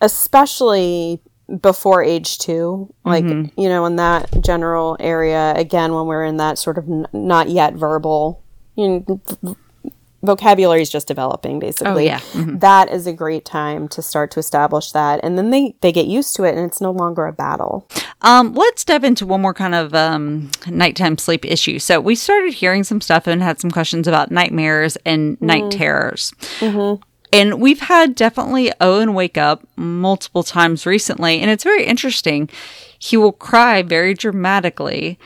[0.00, 1.20] especially
[1.58, 3.60] before age two, like, mm-hmm.
[3.60, 7.48] you know, in that general area, again, when we're in that sort of n- not
[7.48, 8.42] yet verbal,
[8.76, 9.56] you know, v-
[10.22, 11.90] vocabulary is just developing basically.
[11.90, 12.18] Oh, yeah.
[12.18, 12.58] Mm-hmm.
[12.58, 15.20] That is a great time to start to establish that.
[15.22, 17.88] And then they, they get used to it and it's no longer a battle.
[18.20, 21.78] Um, let's dive into one more kind of um, nighttime sleep issue.
[21.78, 25.42] So we started hearing some stuff and had some questions about nightmares and mm.
[25.42, 26.32] night terrors.
[26.58, 27.02] Mm-hmm.
[27.32, 32.48] And we've had definitely Owen wake up multiple times recently, and it's very interesting.
[32.98, 35.18] He will cry very dramatically.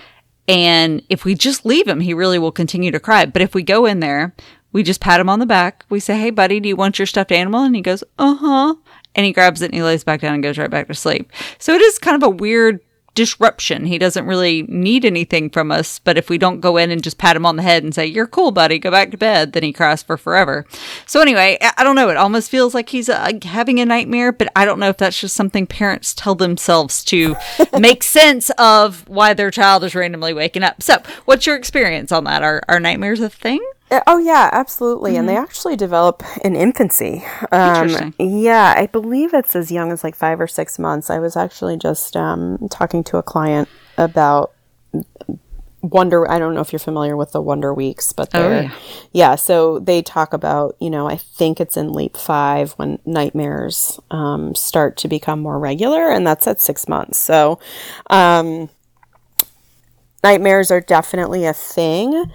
[0.47, 3.25] And if we just leave him, he really will continue to cry.
[3.25, 4.35] But if we go in there,
[4.73, 5.87] we just pat him on the back.
[5.89, 7.63] We say, Hey, buddy, do you want your stuffed animal?
[7.63, 8.75] And he goes, Uh huh.
[9.15, 11.33] And he grabs it and he lays back down and goes right back to sleep.
[11.59, 12.81] So it is kind of a weird
[13.15, 13.87] disruption.
[13.87, 17.19] He doesn't really need anything from us, but if we don't go in and just
[17.19, 19.63] pat him on the head and say, You're cool, buddy, go back to bed, then
[19.63, 20.67] he cries for forever.
[21.07, 22.09] So, anyway, I don't know.
[22.09, 25.21] It almost feels like he's uh, having a nightmare, but I don't know if that's
[25.21, 27.37] just something parents tell themselves to
[27.79, 30.83] make sense of why their child is randomly waking up.
[30.83, 32.43] So, what's your experience on that?
[32.43, 33.65] Are, are nightmares a thing?
[33.91, 35.21] Uh, oh yeah, absolutely, mm-hmm.
[35.21, 35.43] and they mm-hmm.
[35.43, 37.25] actually develop in infancy.
[37.53, 41.11] Um, yeah, I believe it's as young as like five or six months.
[41.11, 43.69] I was actually just um, talking to a client
[43.99, 44.53] about
[45.83, 46.29] Wonder.
[46.31, 48.75] I don't know if you're familiar with the Wonder Weeks, but oh, they're, oh, yeah.
[49.13, 49.35] yeah.
[49.35, 54.55] So they talk about you know I think it's in leap five when nightmares um,
[54.55, 57.19] start to become more regular, and that's at six months.
[57.19, 57.59] So
[58.09, 58.71] um,
[60.23, 62.31] nightmares are definitely a thing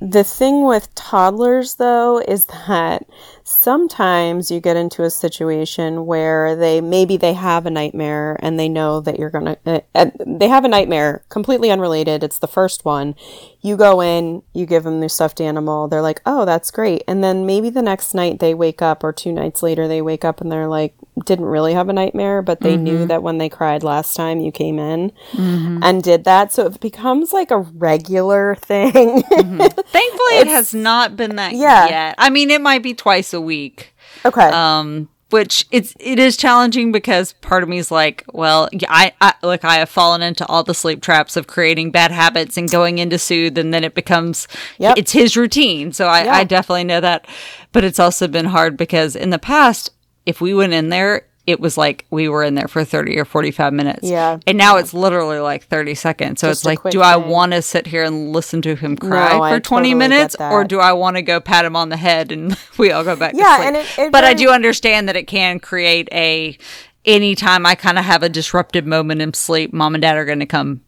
[0.00, 3.06] the thing with toddlers, though, is that
[3.52, 8.68] sometimes you get into a situation where they maybe they have a nightmare and they
[8.68, 12.84] know that you're gonna uh, uh, they have a nightmare completely unrelated it's the first
[12.84, 13.14] one
[13.60, 17.22] you go in you give them their stuffed animal they're like oh that's great and
[17.22, 20.40] then maybe the next night they wake up or two nights later they wake up
[20.40, 20.94] and they're like
[21.26, 22.84] didn't really have a nightmare but they mm-hmm.
[22.84, 25.78] knew that when they cried last time you came in mm-hmm.
[25.82, 29.58] and did that so it becomes like a regular thing mm-hmm.
[29.58, 31.86] thankfully it has not been that yeah.
[31.88, 33.94] yet i mean it might be twice a week.
[34.24, 34.48] Okay.
[34.48, 39.34] Um, which it's it is challenging because part of me is like, well, I, I
[39.42, 42.98] look, I have fallen into all the sleep traps of creating bad habits and going
[42.98, 44.46] into soothe, and then it becomes
[44.78, 44.98] yep.
[44.98, 45.92] it's his routine.
[45.92, 46.34] So I, yeah.
[46.34, 47.26] I definitely know that,
[47.72, 49.90] but it's also been hard because in the past,
[50.26, 53.24] if we went in there, it was like we were in there for 30 or
[53.24, 54.08] 45 minutes.
[54.08, 54.38] Yeah.
[54.46, 54.80] And now yeah.
[54.80, 56.40] it's literally like 30 seconds.
[56.40, 57.02] So Just it's like, do thing.
[57.02, 60.36] I want to sit here and listen to him cry no, for 20 totally minutes
[60.38, 63.16] or do I want to go pat him on the head and we all go
[63.16, 63.66] back yeah, to sleep?
[63.66, 66.56] And it, it but I do understand that it can create a
[67.04, 70.40] anytime I kind of have a disruptive moment in sleep, mom and dad are going
[70.40, 70.82] to come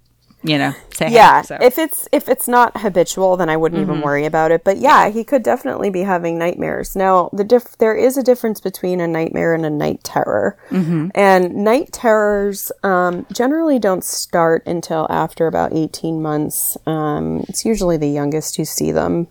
[0.45, 1.59] you know say yeah hey, so.
[1.61, 3.91] if it's if it's not habitual then i wouldn't mm-hmm.
[3.93, 7.79] even worry about it but yeah he could definitely be having nightmares now the diff-
[7.79, 11.09] there is a difference between a nightmare and a night terror mm-hmm.
[11.15, 17.97] and night terrors um, generally don't start until after about 18 months um, it's usually
[17.97, 19.27] the youngest who see them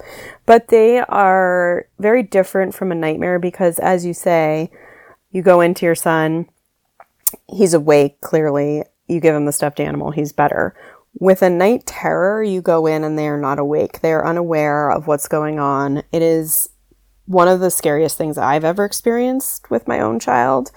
[0.47, 4.71] but they are very different from a nightmare because as you say
[5.32, 6.47] you go into your son
[7.47, 10.73] he's awake clearly you give him the stuffed animal, he's better.
[11.19, 14.02] With a night terror, you go in and they are not awake.
[14.02, 16.04] They are unaware of what's going on.
[16.12, 16.69] It is
[17.26, 20.71] one of the scariest things I've ever experienced with my own child.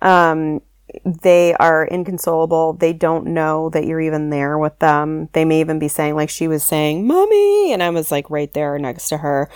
[0.00, 0.62] Um,
[1.04, 2.74] they are inconsolable.
[2.74, 5.28] They don't know that you're even there with them.
[5.32, 8.52] They may even be saying, like she was saying, Mommy, and I was like right
[8.52, 9.50] there next to her.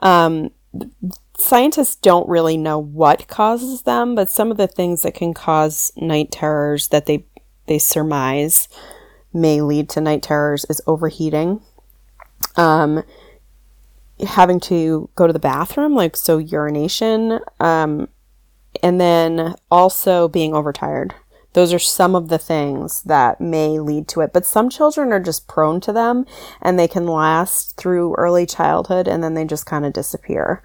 [0.00, 0.50] Um,
[1.38, 5.92] scientists don't really know what causes them, but some of the things that can cause
[5.96, 7.26] night terrors that they
[7.66, 8.68] they surmise
[9.36, 11.60] may lead to night terrors is overheating.
[12.56, 13.02] Um,
[14.26, 18.08] having to go to the bathroom, like so urination, um,
[18.82, 21.14] and then also being overtired.
[21.52, 24.34] Those are some of the things that may lead to it.
[24.34, 26.26] But some children are just prone to them
[26.60, 30.62] and they can last through early childhood and then they just kind of disappear.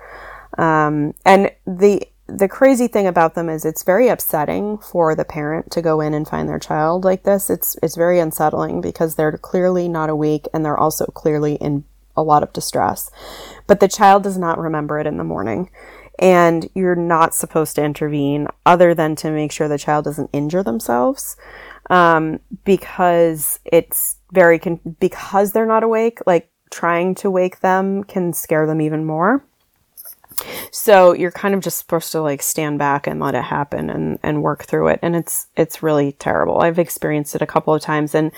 [0.57, 5.71] Um, and the the crazy thing about them is it's very upsetting for the parent
[5.71, 7.49] to go in and find their child like this.
[7.49, 11.83] It's it's very unsettling because they're clearly not awake and they're also clearly in
[12.15, 13.09] a lot of distress.
[13.67, 15.69] But the child does not remember it in the morning.
[16.19, 20.61] And you're not supposed to intervene other than to make sure the child doesn't injure
[20.61, 21.35] themselves.
[21.89, 28.33] Um, because it's very, con- because they're not awake, like trying to wake them can
[28.33, 29.43] scare them even more.
[30.71, 34.19] So you're kind of just supposed to like stand back and let it happen and,
[34.23, 34.99] and work through it.
[35.01, 36.61] And it's, it's really terrible.
[36.61, 38.31] I've experienced it a couple of times and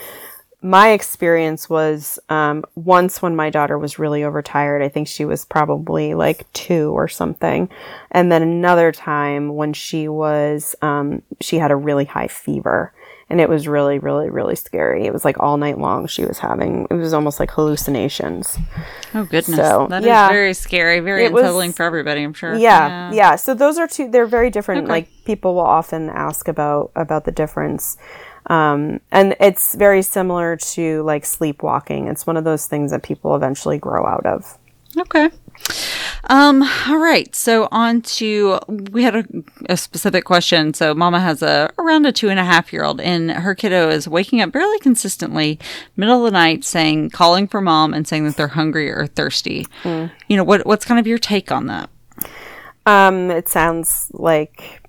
[0.64, 4.80] my experience was um, once when my daughter was really overtired.
[4.80, 7.68] I think she was probably like two or something.
[8.10, 12.94] And then another time when she was, um, she had a really high fever.
[13.30, 15.06] And it was really, really, really scary.
[15.06, 18.58] It was like all night long she was having, it was almost like hallucinations.
[19.14, 19.56] Oh, goodness.
[19.56, 20.28] So, that is yeah.
[20.28, 22.54] very scary, very It was- unsettling for everybody, I'm sure.
[22.54, 24.92] yeah, yeah so those are two they're very different Okay.
[24.92, 27.96] like people will often ask about about the difference
[28.46, 33.34] um, and it's very similar to like sleepwalking it's one of those things that people
[33.34, 34.58] eventually grow out of
[34.96, 35.30] Okay.
[36.30, 37.34] Um, all right.
[37.34, 39.24] So on to we had a,
[39.68, 40.72] a specific question.
[40.74, 43.90] So mama has a around a two and a half year old and her kiddo
[43.90, 45.58] is waking up fairly consistently,
[45.96, 49.66] middle of the night, saying calling for mom and saying that they're hungry or thirsty.
[49.82, 50.06] Hmm.
[50.28, 51.90] You know, what what's kind of your take on that?
[52.86, 54.82] um, it sounds like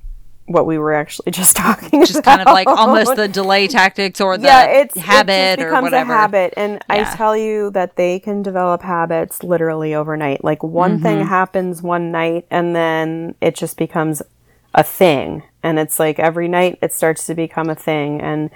[0.47, 4.37] what we were actually just talking Just kind of like almost the delay tactics or
[4.37, 6.13] the yeah, it's habit it just or becomes whatever.
[6.13, 10.43] a habit, and I tell you that they can develop habits literally overnight.
[10.43, 11.27] Like one thing Mm-hmm.
[11.29, 14.21] happens one night, and then it just becomes
[14.73, 18.49] a thing, and it's like every night it starts to become a thing, and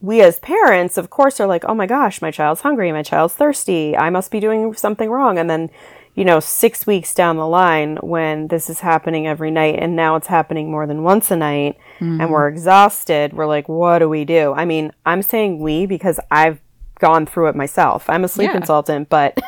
[0.00, 3.34] we as parents, of course, are like, oh my gosh, my child's hungry, my child's
[3.34, 5.70] thirsty, I must be doing something wrong, and then.
[6.14, 10.16] You know, six weeks down the line, when this is happening every night, and now
[10.16, 12.28] it's happening more than once a night, and mm.
[12.30, 14.52] we're exhausted, we're like, what do we do?
[14.52, 16.60] I mean, I'm saying we because I've
[16.98, 18.08] gone through it myself.
[18.08, 18.58] I'm a sleep Yeah.
[18.58, 19.38] consultant, but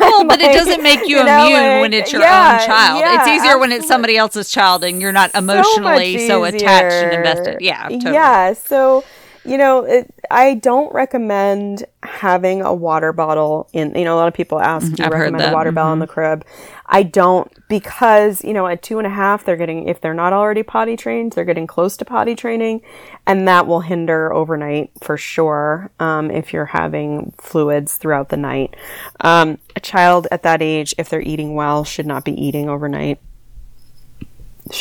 [0.00, 2.66] Well, but it doesn't make you, you know, immune like, when it's your yeah, own
[2.66, 3.02] child.
[3.04, 7.12] it's yeah, easier when it's somebody else's child and you're not emotionally so attached and
[7.12, 7.60] invested.
[7.60, 8.14] Yeah, totally.
[8.14, 9.04] Yeah, so
[9.44, 13.94] you know, it, I don't recommend having a water bottle in.
[13.94, 15.02] You know, a lot of people ask, do you Mm-hmm.
[15.04, 15.42] I've recommend.
[15.42, 15.52] Mm-hmm.
[15.52, 16.44] a water bottle in the crib?
[16.86, 20.32] I don't because you know, at two and a half, they're getting if they're not
[20.32, 22.82] already potty trained, they're getting close to potty training,
[23.26, 25.90] and that will hinder overnight for sure.
[25.98, 28.76] Um, if you're having fluids throughout the night,
[29.20, 33.18] um, a child at that age, if they're eating well, should not be eating overnight.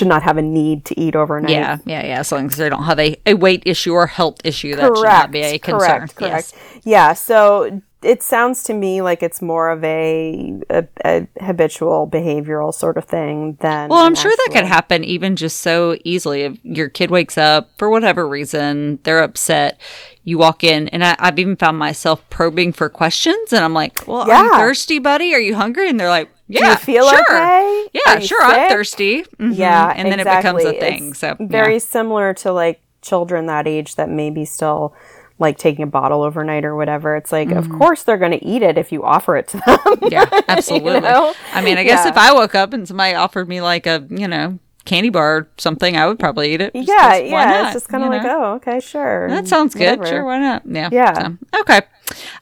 [0.01, 1.51] Should not have a need to eat overnight.
[1.51, 2.19] Yeah, yeah, yeah.
[2.21, 5.03] As long as they don't have a, a weight issue or health issue, that should
[5.03, 6.07] not be a concern.
[6.07, 6.15] Correct.
[6.15, 6.53] correct.
[6.55, 6.81] Yes.
[6.83, 7.13] Yeah.
[7.13, 12.97] So it sounds to me like it's more of a, a, a habitual behavioral sort
[12.97, 13.89] of thing than.
[13.89, 16.41] Well, I'm sure that could happen even just so easily.
[16.43, 19.79] If your kid wakes up for whatever reason, they're upset,
[20.23, 24.07] you walk in, and I, I've even found myself probing for questions, and I'm like,
[24.07, 25.33] "Well, are you thirsty, buddy?
[25.35, 27.21] Are you hungry?" And they're like, "Yeah, you feel sure.
[27.21, 27.87] okay?
[27.93, 28.41] Yeah, sure.
[28.43, 29.55] I'm sick?" thirsty." Mhm.
[29.55, 30.63] Yeah, and then exactly.
[30.63, 31.09] it becomes a thing.
[31.09, 31.79] It's so very yeah.
[31.79, 34.93] similar to like children that age that maybe still
[35.41, 37.15] like taking a bottle overnight or whatever.
[37.17, 39.77] It's like, of course they're going to eat it if you offer it to them.
[39.79, 40.07] Mm-hmm.
[40.11, 41.01] Yeah, absolutely.
[41.01, 41.33] know?
[41.53, 42.11] I mean, I guess Yeah.
[42.11, 45.49] if I woke up and somebody offered me like a, you know, candy bar or
[45.57, 46.71] something, I would probably eat it.
[46.73, 47.45] yeah, yeah.
[47.45, 48.43] not, It's just kind of like, know?
[48.43, 49.29] oh, okay, sure.
[49.29, 49.99] That sounds good.
[49.99, 50.15] Whatever.
[50.17, 50.63] Sure, why not?
[50.65, 50.89] Yeah.
[50.91, 51.13] Yeah.
[51.13, 51.81] so, okay.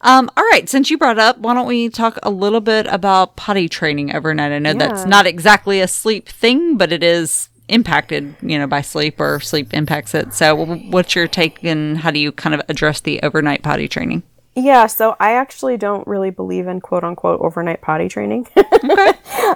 [0.01, 0.67] Um, all right.
[0.69, 4.51] Since you brought up, why don't we talk a little bit about potty training overnight?
[4.51, 8.81] I know that's not exactly a sleep thing, but it is impacted, you know, by
[8.81, 10.33] sleep or sleep impacts it.
[10.33, 14.23] So, what's your take and how do you kind of address the overnight potty training?
[14.55, 18.47] Yeah, so I actually don't really believe in quote unquote overnight potty training.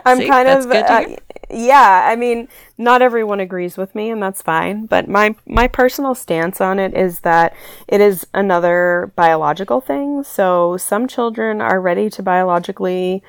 [0.06, 1.06] I'm See, kind of uh,
[1.50, 2.48] yeah, I mean,
[2.78, 6.94] not everyone agrees with me and that's fine, but my my personal stance on it
[6.96, 7.54] is that
[7.88, 10.24] it is another biological thing.
[10.24, 13.24] So some children are ready to biologically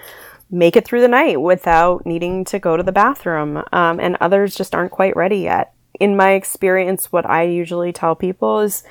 [0.51, 4.55] make it through the night without needing to go to the bathroom, um, and others
[4.55, 5.73] just aren't quite ready yet.
[5.99, 8.85] In my experience, what I usually tell people is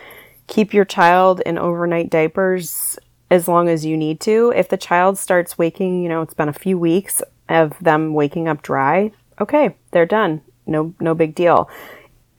[0.47, 2.97] keep your child in overnight diapers
[3.29, 4.53] as long as you need to.
[4.55, 8.47] If the child starts waking, you know, it's been a few weeks of them waking
[8.47, 10.41] up dry, okay, they're done.
[10.65, 11.69] No no big deal.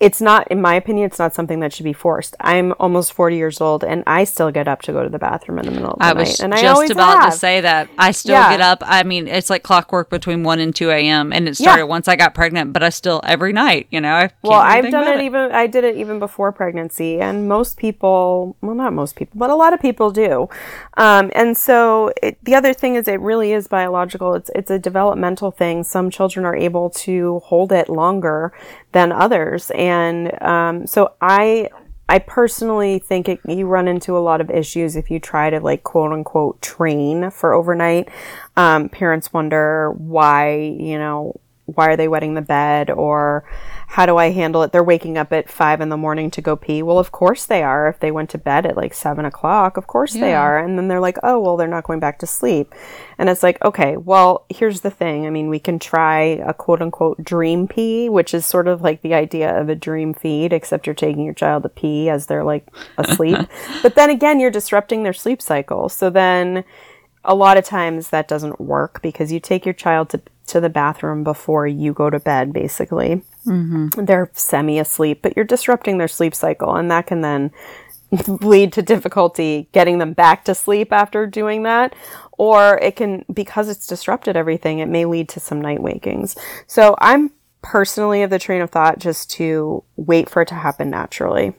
[0.01, 2.35] It's not, in my opinion, it's not something that should be forced.
[2.41, 5.59] I'm almost 40 years old and I still get up to go to the bathroom
[5.61, 6.17] in the middle of the I night.
[6.19, 7.33] was and I just about have.
[7.33, 7.89] to say that.
[7.97, 8.51] I still Yeah.
[8.51, 8.83] get up.
[8.85, 11.33] I mean, it's like clockwork between 1 and 2 a.m.
[11.33, 11.85] And it started Yeah.
[11.85, 14.15] once I got pregnant, but I still, every night, you know.
[14.15, 17.77] I Well, I've done about it, even I did it even before pregnancy, and most
[17.77, 20.49] people, well, not most people, but a lot of people do.
[20.97, 24.35] Um, and so it, the other thing is, it really is biological.
[24.35, 25.85] It's it's a developmental thing.
[25.85, 28.53] Some children are able to hold it longer
[28.95, 31.69] than others, and um, so I.
[32.07, 35.59] I personally think it, you run into a lot of issues if you try to
[35.59, 38.11] like quote unquote train for overnight.
[38.59, 43.45] Um, parents wonder why, you know, why are they wetting the bed or
[43.95, 44.73] how do I handle it?
[44.73, 46.83] They're waking up at five in the morning to go pee.
[46.83, 47.87] Well, of course they are.
[47.87, 50.59] If they went to bed at like seven o'clock, of course they are.
[50.59, 52.75] And then they're like, oh, well, they're not going back to sleep.
[53.19, 55.27] And it's like, okay, well, here's the thing.
[55.27, 59.03] I mean, we can try a quote unquote dream pee, which is sort of like
[59.03, 62.43] the idea of a dream feed, except you're taking your child to pee as they're
[62.43, 62.67] like
[62.99, 63.39] asleep.
[63.85, 65.89] but then again, you're disrupting their sleep cycle.
[65.89, 66.65] So then
[67.25, 70.69] a lot of times that doesn't work because you take your child to, to the
[70.69, 73.23] bathroom before you go to bed, basically.
[73.47, 74.05] Mm-hmm.
[74.05, 77.51] They're semi asleep, but you're disrupting their sleep cycle, and that can then
[78.41, 81.95] lead to difficulty getting them back to sleep after doing that.
[82.39, 86.37] Or it can, because it's disrupted everything, it may lead to some night wakings.
[86.67, 87.31] So I'm
[87.63, 91.55] personally of the train of thought just to wait for it to happen naturally.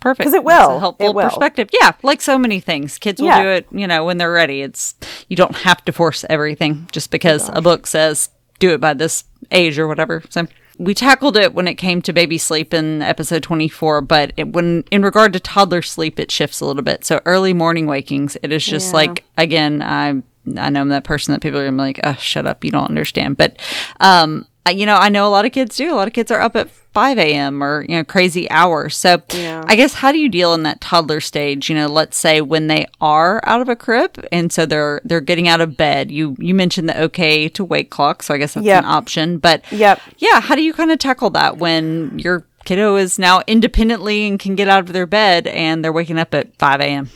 [0.00, 0.26] Perfect.
[0.26, 0.76] 'Cause it That's will.
[0.76, 1.24] a helpful will.
[1.28, 1.68] perspective.
[1.72, 2.98] Yeah, like so many things.
[2.98, 3.42] Kids will Yeah.
[3.42, 4.62] do it, you know, when they're ready.
[4.62, 4.94] It's
[5.28, 8.28] you don't have to force everything just because a book says
[8.60, 10.22] do it by this age or whatever.
[10.30, 10.46] So
[10.78, 14.84] we tackled it when it came to baby sleep in episode 24, but it, when
[14.90, 17.04] in regard to toddler sleep, it shifts a little bit.
[17.04, 18.96] So early morning wakings, it is just Yeah.
[18.96, 20.22] like again, I
[20.56, 22.70] I know I'm that person that people are gonna be like, oh, shut up, you
[22.70, 23.36] don't understand.
[23.36, 23.58] But
[24.00, 25.92] um, I- you know, I know a lot of kids do.
[25.92, 27.62] A lot of kids are up at 5 a.m.
[27.62, 28.96] or you know crazy hours.
[28.96, 29.62] So Yeah.
[29.68, 31.70] I guess how do you deal in that toddler stage?
[31.70, 35.20] You know, let's say when they are out of a crib and so they're they're
[35.20, 36.10] getting out of bed.
[36.10, 38.82] You you mentioned the okay to wake clock, so I guess that's Yep.
[38.82, 39.38] an option.
[39.38, 40.00] But Yep.
[40.18, 44.40] yeah, how do you kind of tackle that when your kiddo is now independently and
[44.40, 47.10] can get out of their bed and they're waking up at 5 a.m.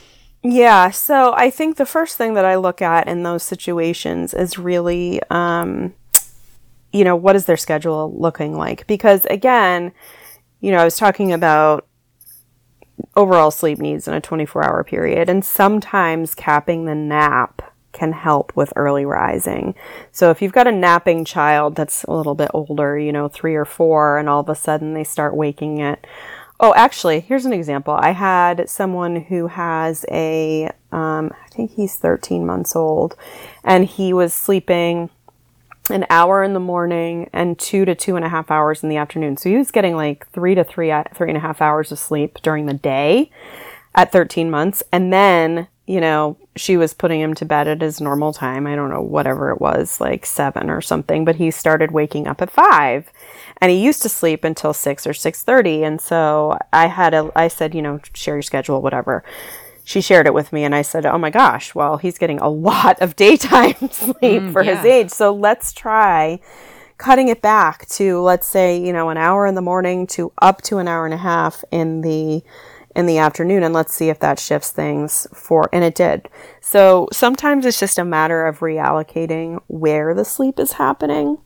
[0.44, 4.58] Yeah, so I think the first thing that I look at in those situations is
[4.58, 5.92] really, um,
[6.92, 8.86] you know, what is their schedule looking like?
[8.86, 9.92] Because again,
[10.60, 11.86] you know, I was talking about
[13.16, 17.62] overall sleep needs in a 24 hour period, and sometimes capping the nap
[17.92, 19.74] can help with early rising.
[20.12, 23.54] So if you've got a napping child that's a little bit older, you know, three
[23.54, 26.06] or four, and all of a sudden they start waking at
[26.64, 27.92] Oh, actually, here's an example.
[27.92, 33.16] I had someone who has a, um, I think he's 13 months old,
[33.64, 35.10] and he was sleeping
[35.92, 38.96] an hour in the morning and two to two and a half hours in the
[38.96, 39.36] afternoon.
[39.36, 42.38] So he was getting like three to three, three and a half hours of sleep
[42.42, 43.30] during the day
[43.94, 44.82] at 13 months.
[44.92, 48.66] And then, you know, she was putting him to bed at his normal time.
[48.66, 52.42] I don't know, whatever it was, like seven or something, but he started waking up
[52.42, 53.10] at five
[53.60, 55.86] and he used to sleep until six or 6.30.
[55.86, 59.24] And so I had a, I said, you know, share your schedule, whatever.
[59.84, 62.48] She shared it with me and I said, oh my gosh, well, he's getting a
[62.48, 65.10] lot of daytime sleep for his age.
[65.10, 66.40] So let's try
[67.02, 70.62] cutting it back to let's say you know an hour in the morning to up
[70.62, 72.40] to an hour and a half in the
[72.94, 76.28] in the afternoon and let's see if that shifts things for and it did.
[76.60, 81.38] So sometimes it's just a matter of reallocating where the sleep is happening.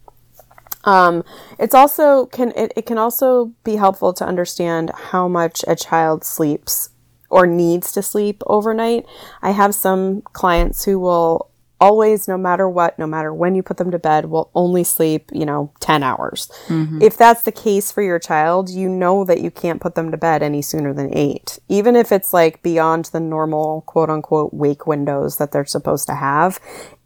[0.84, 1.24] Um,
[1.58, 6.24] it's also can it, it can also be helpful to understand how much a child
[6.24, 6.90] sleeps
[7.30, 9.06] or needs to sleep overnight.
[9.42, 11.50] I have some clients who will
[11.80, 15.30] always, no matter what, no matter when you put them to bed, will only sleep,
[15.32, 16.50] you know, 10 hours.
[16.68, 17.02] Mm-hmm.
[17.02, 20.16] If that's the case for your child, you know that you can't put them to
[20.16, 21.58] bed any sooner than eight.
[21.68, 26.14] Even if it's like beyond the normal quote unquote wake windows that they're supposed to
[26.14, 26.60] have.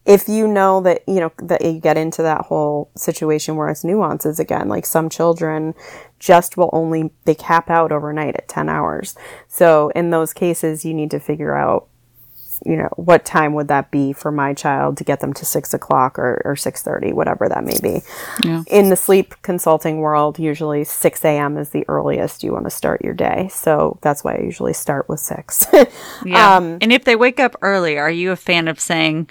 [0.06, 3.84] If you know that, you know, that you get into that whole situation where it's
[3.84, 5.74] nuances again, like some children
[6.20, 9.16] just will only, they cap out overnight at 10 hours.
[9.48, 11.88] So in those cases, you need to figure out
[12.66, 15.72] you know what time would that be for my child to get them to six
[15.72, 18.02] o'clock or, or 6.30 whatever that may be
[18.44, 18.64] Yeah.
[18.66, 23.00] in the sleep consulting world usually 6 a.m is the earliest you want to start
[23.02, 25.68] your day so that's why i usually start with 6
[26.26, 26.56] Yeah.
[26.56, 29.30] Um, and if they wake up early, are you a fan of saying,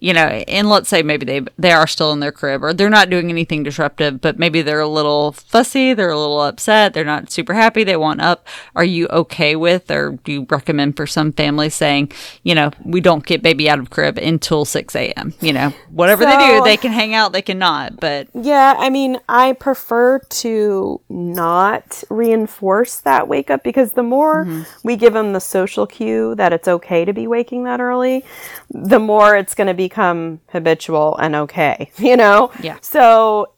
[0.00, 2.88] you know, and let's say maybe they they are still in their crib or they're
[2.88, 7.04] not doing anything disruptive, but maybe they're a little fussy, they're a little upset, they're
[7.04, 8.46] not super happy, they want up.
[8.74, 13.00] Are you okay with, or do you recommend for some families saying, you know, we
[13.00, 15.34] don't get baby out of crib until six a.m.
[15.40, 18.00] You know, whatever so, they do, they can hang out, they cannot.
[18.00, 24.44] But yeah, I mean, I prefer to not reinforce that wake up because the more
[24.44, 24.62] mm-hmm.
[24.82, 28.24] we give them the social cue that it's okay to be waking that early,
[28.70, 32.50] the more it's going to become habitual and okay, you know?
[32.62, 32.78] Yeah.
[32.80, 33.52] So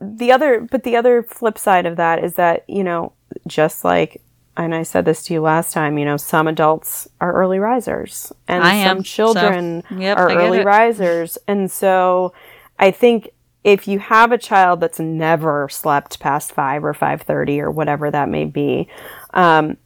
[0.00, 3.12] the other, but the other flip side of that is that, you know,
[3.46, 4.22] just like,
[4.56, 8.32] and I said this to you last time, you know, some adults are early risers
[8.48, 11.38] and I some am, children so, yep, are early risers.
[11.46, 12.32] And so
[12.78, 13.30] I think
[13.62, 18.10] if you have a child that's never slept past five or five thirty or whatever
[18.10, 18.88] that may be,
[19.34, 19.76] um,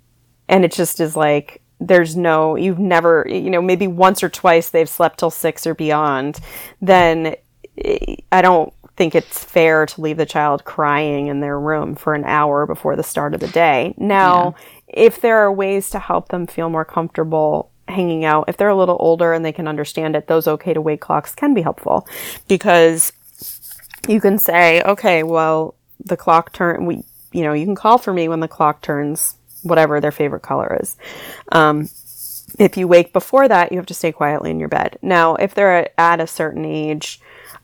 [0.48, 4.70] and it just is like there's no you've never you know maybe once or twice
[4.70, 6.40] they've slept till six or beyond
[6.80, 7.34] then
[7.78, 12.14] eh, i don't think it's fair to leave the child crying in their room for
[12.14, 14.54] an hour before the start of the day now
[14.88, 15.04] yeah.
[15.04, 18.76] if there are ways to help them feel more comfortable hanging out if they're a
[18.76, 22.06] little older and they can understand it those okay to wake clocks can be helpful
[22.48, 23.12] because
[24.08, 25.74] you can say okay well
[26.04, 27.02] the clock turn we
[27.32, 30.78] you know you can call for me when the clock turns whatever their favorite color
[30.80, 30.96] is.
[31.50, 31.88] Um,
[32.58, 34.98] if you wake before that, you have to stay quietly in your bed.
[35.02, 37.20] Now, if they're at a certain age,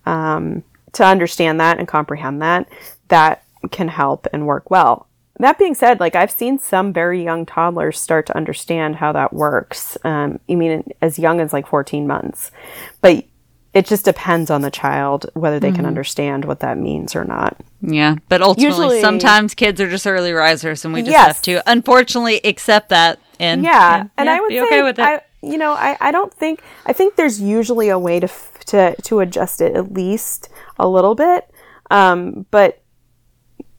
[0.07, 2.69] um, to understand that and comprehend that,
[3.09, 5.07] that can help and work well.
[5.39, 9.33] That being said, like I've seen some very young toddlers start to understand how that
[9.33, 9.97] works.
[10.05, 12.51] Um, I mean, as young as like 14 months,
[13.01, 13.25] but
[13.79, 15.77] it just depends on the child whether they mm-hmm.
[15.77, 17.57] can understand what that means or not.
[17.81, 21.27] Yeah, but ultimately, Usually, sometimes kids are just early risers, and we just yes.
[21.29, 23.21] have to unfortunately accept that.
[23.39, 25.03] And yeah, and, and yeah, I would be say, okay with it.
[25.03, 28.29] I, you know, I, I don't think I think there's usually a way to
[28.67, 31.49] to to adjust it at least a little bit,
[31.89, 32.83] um, but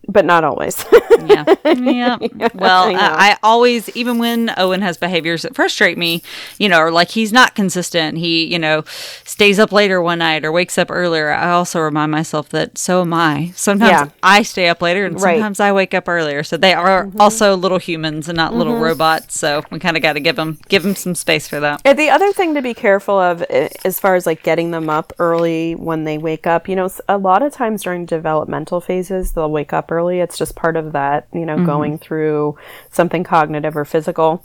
[0.10, 0.84] but not always.
[1.26, 1.46] yeah.
[1.80, 2.18] Yeah.
[2.56, 6.24] Well, I, I, always, even when Owen has behaviors that frustrate me,
[6.58, 8.84] you know, or like he's not consistent, he, you know,
[9.24, 13.02] stays up later one night or wakes up earlier, I also remind myself that so
[13.02, 13.52] am I.
[13.56, 14.10] Sometimes yeah.
[14.24, 15.36] I stay up later and right.
[15.36, 16.44] sometimes I wake up earlier.
[16.44, 17.22] So they are mm-hmm.
[17.22, 18.60] also little humans and not mm-hmm.
[18.60, 19.40] little robots.
[19.40, 21.82] So we kind of got to give them, give them some space for that.
[21.86, 25.14] And the other thing to be careful of as far as like getting them up
[25.20, 29.52] early when they wake up, you know, a lot of times during developmental phases, they'll
[29.52, 30.20] wake up early early.
[30.20, 31.66] It's just part of that, you know, mm-hmm.
[31.66, 32.58] going through
[32.90, 34.44] something cognitive or physical.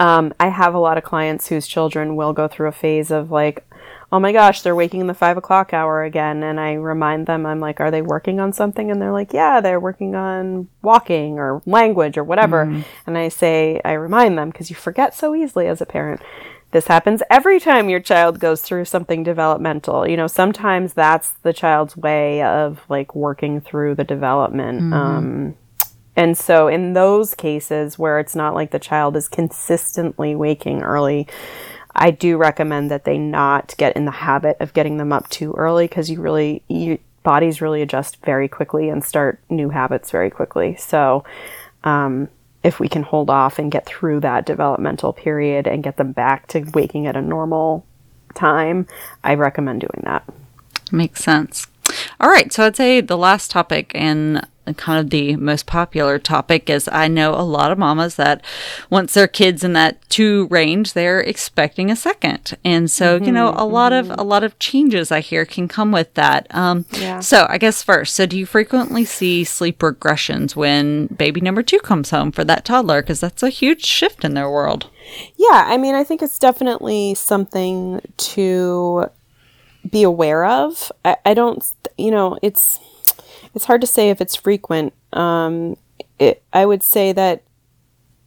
[0.00, 3.30] Um, I have a lot of clients whose children will go through a phase of
[3.30, 3.64] like,
[4.10, 6.42] oh my gosh, they're waking in the five o'clock hour again.
[6.42, 8.90] And I remind them, I'm like, are they working on something?
[8.90, 12.66] And they're like, yeah, they're working on walking or language or whatever.
[12.66, 12.82] Mm-hmm.
[13.06, 16.20] And I say, I remind them because you forget so easily as a parent.
[16.72, 20.08] This happens every time your child goes through something developmental.
[20.08, 24.80] You know, sometimes that's the child's way of like working through the development.
[24.80, 24.92] Mm-hmm.
[24.92, 25.54] Um,
[26.16, 31.26] and so, in those cases where it's not like the child is consistently waking early,
[31.94, 35.52] I do recommend that they not get in the habit of getting them up too
[35.52, 40.30] early because you really, your bodies really adjust very quickly and start new habits very
[40.30, 40.76] quickly.
[40.76, 41.24] So,
[41.84, 42.28] um,
[42.62, 46.46] if we can hold off and get through that developmental period and get them back
[46.48, 47.84] to waking at a normal
[48.34, 48.86] time,
[49.24, 50.24] I recommend doing that.
[50.90, 51.66] Makes sense.
[52.20, 54.46] All right, so I'd say the last topic and
[54.76, 58.44] kind of the most popular topic is I know a lot of mamas that
[58.90, 62.56] once their kids in that two range, they're expecting a second.
[62.64, 63.72] And so, mm-hmm, you know, a mm-hmm.
[63.72, 66.46] lot of, a lot of changes I hear can come with that.
[66.54, 67.20] Um, yeah.
[67.20, 71.80] so I guess first, so do you frequently see sleep regressions when baby number two
[71.80, 73.02] comes home for that toddler?
[73.02, 74.88] Cause that's a huge shift in their world.
[75.36, 75.64] Yeah.
[75.66, 79.10] I mean, I think it's definitely something to
[79.90, 80.92] be aware of.
[81.04, 81.64] I, I don't,
[81.98, 82.78] you know, it's,
[83.54, 84.92] it's hard to say if it's frequent.
[85.12, 85.76] Um,
[86.18, 87.42] it, I would say that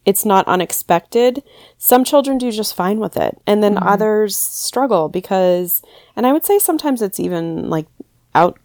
[0.06, 1.44] it's not unexpected.
[1.78, 3.88] Some children do just fine with it, and then mm-hmm.
[3.88, 5.82] others struggle because,
[6.16, 7.88] and I would say sometimes it's even like
[8.36, 8.60] out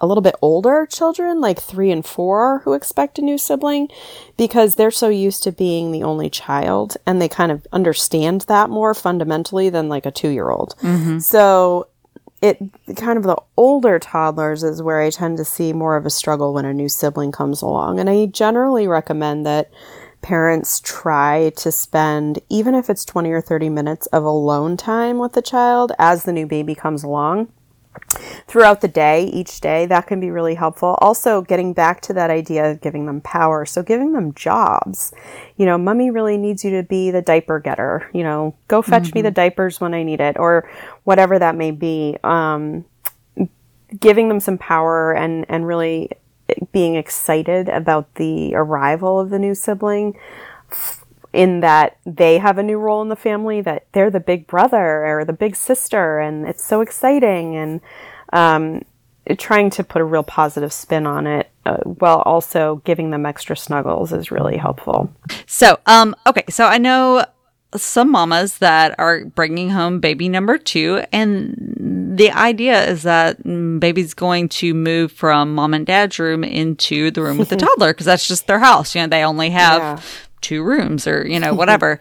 [0.00, 3.88] a little bit older children, like three and four, who expect a new sibling
[4.36, 8.68] because they're so used to being the only child and they kind of understand that
[8.68, 10.74] more fundamentally than like a two year old.
[10.82, 11.18] Mm-hmm.
[11.20, 11.88] So
[12.42, 12.58] it
[12.96, 16.52] kind of the older toddlers is where I tend to see more of a struggle
[16.52, 17.98] when a new sibling comes along.
[17.98, 19.70] And I generally recommend that
[20.20, 25.32] parents try to spend, even if it's 20 or 30 minutes of alone time with
[25.32, 27.48] the child as the new baby comes along.
[28.46, 30.96] throughout the day, each day, that can be really helpful.
[31.00, 33.64] Also, getting back to that idea of giving them power.
[33.64, 35.12] So, giving them jobs.
[35.56, 38.08] You know, mommy really needs you to be the diaper getter.
[38.12, 39.26] You know, go fetch me mm-hmm.
[39.26, 40.68] the diapers when I need it, or
[41.06, 42.16] whatever that may be.
[42.24, 42.84] Um,
[44.00, 46.10] giving them some power and, and really
[46.72, 50.16] being excited about the arrival of the new sibling
[51.32, 55.06] in that they have a new role in the family that they're the big brother
[55.06, 57.80] or the big sister and it's so exciting and
[58.32, 58.82] um,
[59.38, 63.56] trying to put a real positive spin on it uh, while also giving them extra
[63.56, 65.12] snuggles is really helpful
[65.46, 67.24] so um okay so i know
[67.74, 71.54] some mamas that are bringing home baby number two and
[72.16, 73.42] the idea is that
[73.80, 77.92] baby's going to move from mom and dad's room into the room with the toddler
[77.92, 80.00] because that's just their house you know they only have Yeah.
[80.40, 81.98] two rooms or you know whatever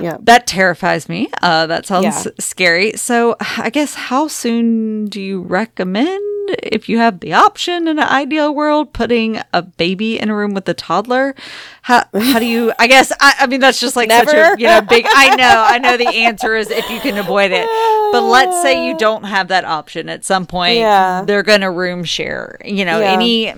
[0.00, 0.16] Yeah.
[0.22, 2.32] that terrifies me uh, that sounds Yeah.
[2.40, 6.20] scary so i guess how soon do you recommend
[6.62, 10.54] if you have the option in an ideal world putting a baby in a room
[10.54, 11.34] with a toddler
[11.82, 14.60] how, how do you i guess I, I mean that's just like such a Never.
[14.60, 17.66] you know big i know i know the answer is if you can avoid it
[18.12, 21.24] but let's say you don't have that option at some point Yeah.
[21.26, 23.12] they're gonna room share you know Yeah.
[23.12, 23.54] any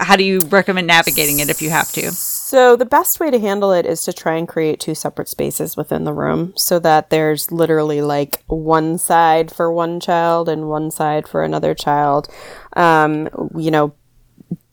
[0.00, 3.38] how do you recommend navigating it if you have to So the best way to
[3.38, 7.10] handle it is to try and create two separate spaces within the room so that
[7.10, 12.28] there's literally like one side for one child and one side for another child.
[12.74, 13.94] Um, you know,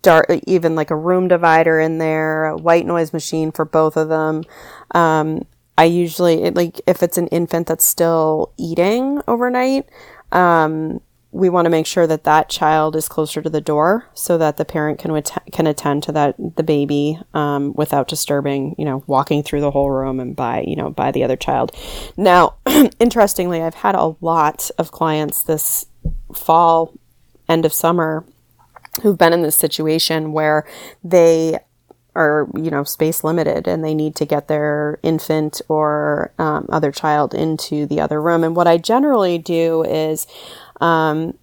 [0.02, 4.10] dark, even like a room divider in there, a white noise machine for both of
[4.10, 4.44] them.
[4.92, 5.46] Um,
[5.78, 9.88] I usually it, like if it's an infant that's still eating overnight,
[10.32, 11.00] um,
[11.32, 14.58] we want to make sure that that child is closer to the door so that
[14.58, 19.04] the parent can att- can attend to that the baby um, without disturbing you know
[19.06, 21.72] walking through the whole room and by you know by the other child.
[22.18, 22.56] Now
[23.00, 25.86] interestingly i've had a lot of clients this
[26.34, 26.94] fall
[27.48, 28.26] end of summer
[29.02, 30.68] who've been in this situation where
[31.04, 31.60] they
[32.16, 36.92] are you know space limited and they need to get their infant or um, other
[36.92, 38.44] child into the other room.
[38.44, 40.26] And what i generally do is
[40.80, 41.34] um,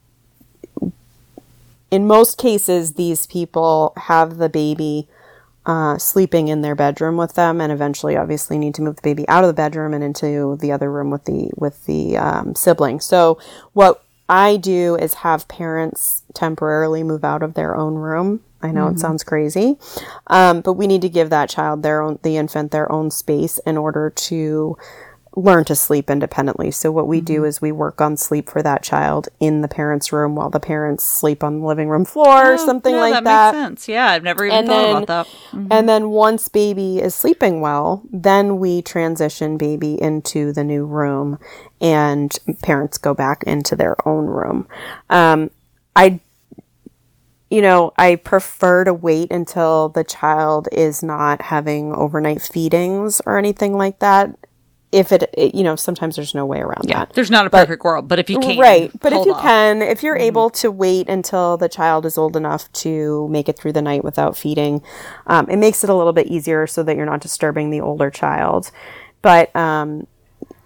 [1.90, 5.08] in most cases these people have the baby
[5.66, 9.28] uh, sleeping in their bedroom with them and eventually obviously need to move the baby
[9.28, 13.00] out of the bedroom and into the other room with the with the um, sibling
[13.00, 13.38] so
[13.72, 18.40] what i do is have parents temporarily move out of their own room.
[18.62, 19.76] I know it sounds crazy
[20.26, 23.58] um, but we need to give that child their own the infant their own space
[23.58, 24.76] in order to
[25.38, 26.70] learn to sleep independently.
[26.70, 27.24] So what we Mm-hmm.
[27.26, 30.58] do is we work on sleep for that child in the parents' room while the
[30.58, 33.52] parents sleep on the living room floor or something Oh, Yeah, like that, that.
[33.52, 35.06] makes sense yeah i've never even And thought then- about
[35.52, 40.86] that And then once baby is sleeping well, then we transition baby into the new
[40.86, 41.38] room
[41.82, 44.66] and parents go back into their own room.
[45.10, 45.50] Um,
[45.94, 46.20] I,
[47.50, 53.38] you know, I prefer to wait until the child is not having overnight feedings or
[53.38, 54.30] anything like that.
[54.92, 57.12] If it, it- you know, sometimes there's no way around that.
[57.14, 58.90] there's not a perfect world but if you can Right.
[59.00, 59.42] But if you off.
[59.42, 63.58] can, if you're able to wait until the child is old enough to make it
[63.58, 64.82] through the night without feeding,
[65.26, 68.10] um, it makes it a little bit easier so that you're not disturbing the older
[68.10, 68.70] child.
[69.22, 70.06] But um,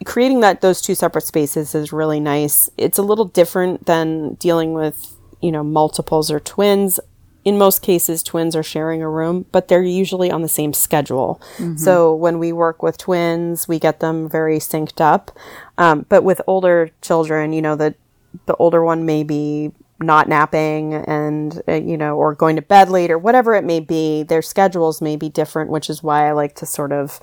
[0.05, 2.69] creating that those two separate spaces is really nice.
[2.77, 7.01] It's a little different than dealing with you know multiples or twins.
[7.45, 11.41] In most cases, twins are sharing a room, but they're usually on the same schedule.
[11.77, 15.31] So when we work with twins, we get them very synced up.
[15.79, 17.95] Um, but with older children, you know, the
[18.47, 19.73] the older one may be
[20.03, 23.81] not napping and uh, you know or going to bed late or whatever it may
[23.81, 27.21] be their schedules may be different which is why i like to sort of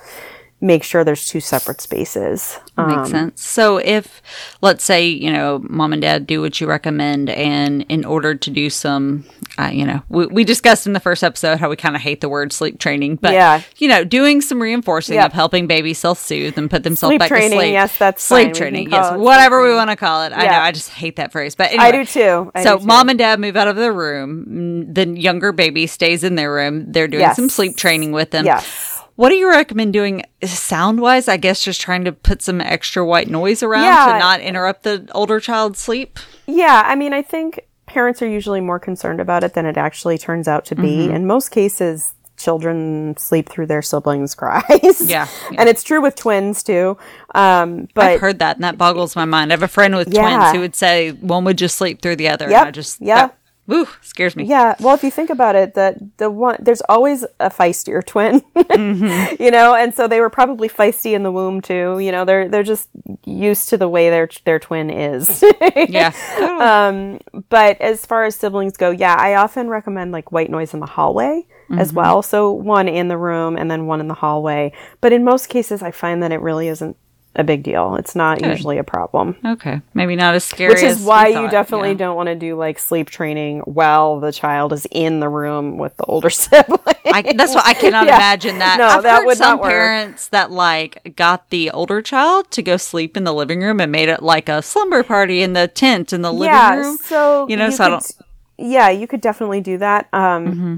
[0.60, 3.44] make sure there's two separate spaces Um, Makes sense.
[3.44, 4.20] So if
[4.60, 8.50] let's say, you know, mom and dad do what you recommend and in order to
[8.50, 9.24] do some
[9.58, 12.20] uh, you know, we, we discussed in the first episode how we kind of hate
[12.20, 13.62] the word sleep training, but Yeah.
[13.78, 15.26] you know, doing some reinforcing Yep.
[15.26, 17.58] of helping babies self-soothe and put themselves Sleep back training, to sleep.
[17.60, 18.54] Training, yes, that's sleep fine.
[18.54, 18.90] Training.
[18.90, 20.32] Yes, whatever we want to call it.
[20.32, 21.84] I know I just hate that phrase, but anyway.
[21.84, 22.86] i do too I so do too.
[22.86, 24.86] mom and dad move out of the room.
[24.88, 26.90] mm, The younger baby stays in their room.
[26.92, 27.36] They're doing Yes.
[27.36, 28.44] some sleep training with them.
[28.44, 28.87] yes
[29.18, 31.26] What do you recommend doing sound wise?
[31.26, 34.12] I guess just trying to put some extra white noise around Yeah.
[34.12, 36.20] to not interrupt the older child's sleep.
[36.46, 40.18] Yeah, I mean, I think parents are usually more concerned about it than it actually
[40.18, 40.82] turns out to be.
[41.06, 41.16] Mm-hmm.
[41.16, 45.10] In most cases, children sleep through their siblings' cries.
[45.10, 45.60] Yeah, yeah.
[45.60, 46.96] and it's true with twins too.
[47.34, 49.50] Um, but I've heard that and that boggles my mind.
[49.50, 50.22] I have a friend with Yeah.
[50.38, 52.48] twins who would say one would just sleep through the other.
[52.48, 53.37] Yep, And I just, yep.
[53.70, 54.44] Ooh, scares me.
[54.44, 58.40] Yeah, well, if you think about it, that the one there's always a feistier twin,
[58.56, 59.42] Mm-hmm.
[59.42, 61.98] you know, and so they were probably feisty in the womb too.
[61.98, 62.88] You know, they're they're just
[63.26, 65.44] used to the way their their twin is.
[65.88, 66.12] Yeah.
[66.60, 70.80] um, but as far as siblings go, yeah, I often recommend like white noise in
[70.80, 71.96] the hallway as Mm-hmm.
[71.96, 72.22] well.
[72.22, 74.72] So one in the room and then one in the hallway.
[75.02, 76.96] But in most cases, I find that it really isn't
[77.38, 77.94] a big deal.
[77.94, 79.36] It's not usually a problem.
[79.44, 79.80] Okay.
[79.94, 81.94] Maybe not as scary Which as is why you thought, definitely yeah.
[81.98, 85.96] don't want to do like sleep training while the child is in the room with
[85.96, 86.78] the older sibling.
[87.06, 88.16] I, that's what I cannot Yeah.
[88.16, 88.78] imagine that.
[88.78, 89.70] No, I've that heard would some not work.
[89.70, 93.80] Some parents that like got the older child to go sleep in the living room
[93.80, 96.96] and made it like a slumber party in the tent in the living yeah, room.
[96.98, 98.12] so you know, so I don't-
[98.58, 100.08] yeah, you could definitely do that.
[100.12, 100.76] Um, Mm-hmm.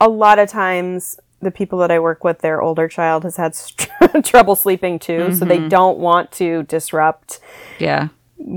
[0.00, 3.54] a lot of times the people that I work with, their older child has had
[3.54, 3.90] st-
[4.24, 5.48] trouble sleeping too, so Mm-hmm.
[5.48, 7.38] they don't want to disrupt
[7.78, 8.08] Yeah.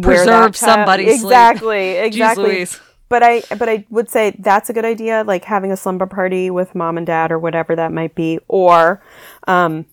[0.01, 1.31] Preserve child- somebody's sleep.
[1.31, 2.67] exactly, Jeez exactly.
[3.09, 6.49] But I, but I would say that's a good idea, like having a slumber party
[6.49, 9.01] with mom and dad or whatever that might be, or
[9.47, 9.85] um,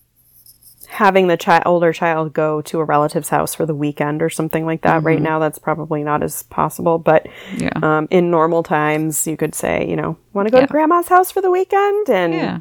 [0.86, 4.64] having the chi- older child go to a relative's house for the weekend or something
[4.64, 5.02] like that.
[5.02, 7.62] Right now, that's probably not as possible, but Mm-hmm.
[7.64, 7.70] Yeah.
[7.82, 10.66] um, in normal times, you could say, you know, want to go Yeah.
[10.66, 12.60] to grandma's house for the weekend and Yeah.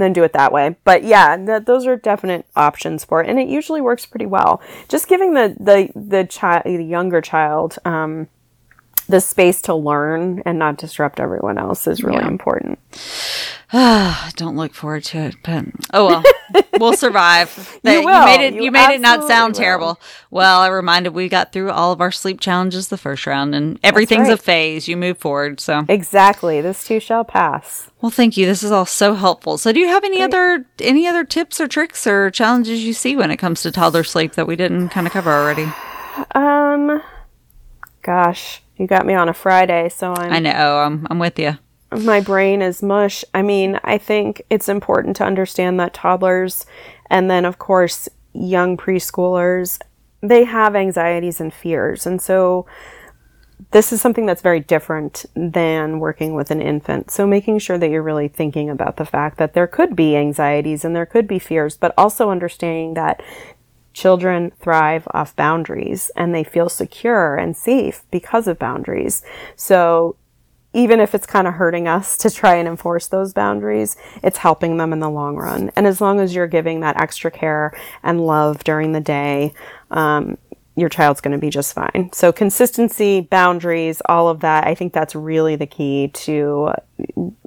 [0.00, 0.76] Then do it that way.
[0.84, 4.60] But yeah, th- those are definite options for it, and it usually works pretty well.
[4.88, 8.28] Just giving the the the child, the younger child, um,
[9.10, 12.28] the space to learn and not disrupt everyone else is really Yeah.
[12.28, 12.78] important.
[13.72, 16.22] Don't look forward to it, but oh well,
[16.80, 17.78] we'll survive.
[17.82, 18.24] That- will.
[18.24, 18.54] made it.
[18.54, 19.60] You, You made it not sound will.
[19.60, 20.00] terrible.
[20.30, 23.78] Well, I reminded we got through all of our sleep challenges the first round, and
[23.84, 24.88] everything's a phase.
[24.88, 25.60] You move forward.
[25.60, 26.60] So, Exactly.
[26.60, 27.90] This too shall pass.
[28.00, 28.46] well, thank you.
[28.46, 29.56] This is all so helpful.
[29.58, 33.14] So, do you have any other any other tips or tricks or challenges you see
[33.14, 35.68] when it comes to toddler sleep that we didn't kind of cover already?
[36.34, 37.00] Um,
[38.02, 40.78] gosh, you got me on a Friday, so I'm I know.
[40.78, 41.58] I'm I'm with you.
[41.92, 43.24] my brain is mush.
[43.34, 46.64] I mean, I think it's important to understand that toddlers
[47.10, 49.80] and then, of course, young preschoolers,
[50.22, 52.06] they have anxieties and fears.
[52.06, 52.66] And so,
[53.72, 57.10] this is something that's very different than working with an infant.
[57.10, 60.84] So, making sure that you're really thinking about the fact that there could be anxieties
[60.84, 63.22] and there could be fears, but also understanding that
[63.92, 69.22] children thrive off boundaries and they feel secure and safe because of boundaries.
[69.56, 70.16] So,
[70.72, 74.76] even if it's kind of hurting us to try and enforce those boundaries, it's helping
[74.76, 75.72] them in the long run.
[75.74, 79.52] And as long as you're giving that extra care and love during the day,
[79.90, 80.38] um,
[80.76, 82.10] your child's going to be just fine.
[82.12, 86.72] So consistency, boundaries, all of that, I think that's really the key to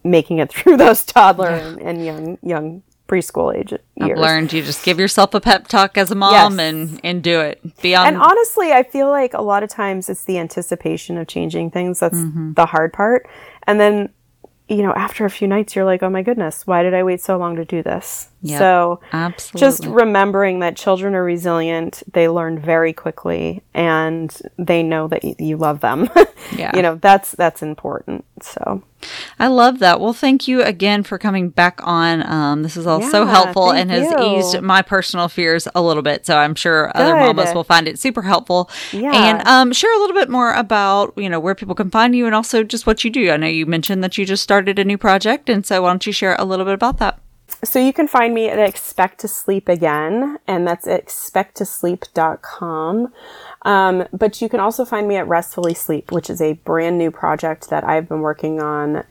[0.04, 2.84] making it through those toddler and, and young young
[3.14, 6.60] preschool age I've learned you just give yourself a pep talk as a mom Yes.
[6.60, 7.62] and and do it.
[7.82, 11.72] Beyond And honestly, I feel like a lot of times it's the anticipation of changing
[11.72, 12.54] things that's Mm-hmm.
[12.54, 13.28] the hard part.
[13.68, 14.10] And then,
[14.70, 17.22] you know, after a few nights, you're like, oh my goodness, why did I wait
[17.22, 18.30] so long to do this?
[18.42, 18.60] Yep.
[18.60, 19.60] So absolutely.
[19.60, 25.36] just remembering that children are resilient, they learn very quickly, and they know that y-
[25.40, 26.10] you love them.
[26.58, 26.76] Yeah.
[26.76, 28.26] you know, that's that's important.
[28.42, 28.84] So
[29.40, 30.00] I love that.
[30.00, 32.26] Well, thank you again for coming back on.
[32.26, 34.38] Um, this is all so helpful and has you.
[34.38, 36.26] eased my personal fears a little bit.
[36.26, 37.36] So I'm sure other Good.
[37.36, 38.70] mamas will find it super helpful.
[38.92, 39.12] Yeah.
[39.14, 42.26] And um, share a little bit more about you know where people can find you
[42.26, 43.32] and also just what you do.
[43.32, 46.06] I know you mentioned that you just started a new project, and so why don't
[46.06, 47.20] you share a little bit about that?
[47.64, 53.14] So you can find me at Expect to Sleep Again, and that's at expecttosleep.com.
[53.64, 57.12] Um, but you can also find me at Restfully Sleep, which is a brand new
[57.12, 59.04] project that I've been working on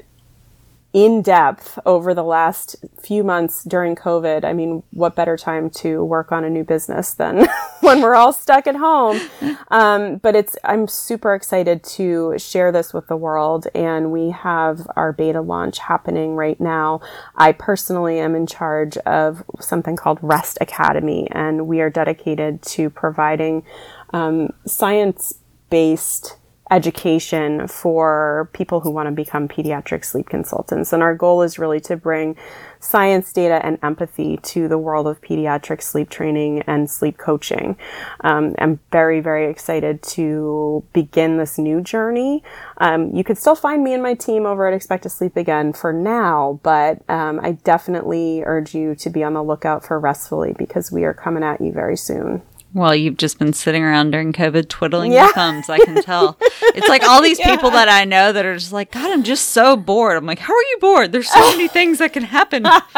[0.93, 4.45] in depth over the last few months during COVID.
[4.45, 7.49] I mean, what better time to work on a new business than
[7.81, 9.21] when we're all stuck at home?
[9.73, 13.69] Um, but it's, I'm super excited to share this with the world.
[13.75, 17.01] And we have our beta launch happening right now.
[17.37, 22.91] I personally am in charge of something called Rest Academy, and we are dedicated to
[22.91, 23.65] providing
[24.13, 25.35] um, science
[25.71, 26.37] based
[26.73, 30.93] education for people who want to become pediatric sleep consultants.
[30.93, 32.35] And our goal is really to bring
[32.81, 37.77] science, data, and empathy to the world of pediatric sleep training and sleep coaching.
[38.23, 42.43] Um, I'm very, very excited to begin this new journey.
[42.79, 45.75] Um, you could still find me and my team over at Expect to Sleep Again
[45.75, 50.55] for now, but um, I definitely urge you to be on the lookout for Restfully
[50.57, 52.43] because we are coming at you very soon.
[52.75, 55.25] Well, you've just been sitting around during COVID twiddling yeah.
[55.25, 55.69] your thumbs.
[55.69, 56.39] I can tell.
[56.41, 57.55] it's like all these yeah.
[57.55, 60.17] people that I know that are just like, God, I'm just so bored.
[60.17, 61.13] I'm like, how are you bored?
[61.13, 62.63] There's so many things that can happen.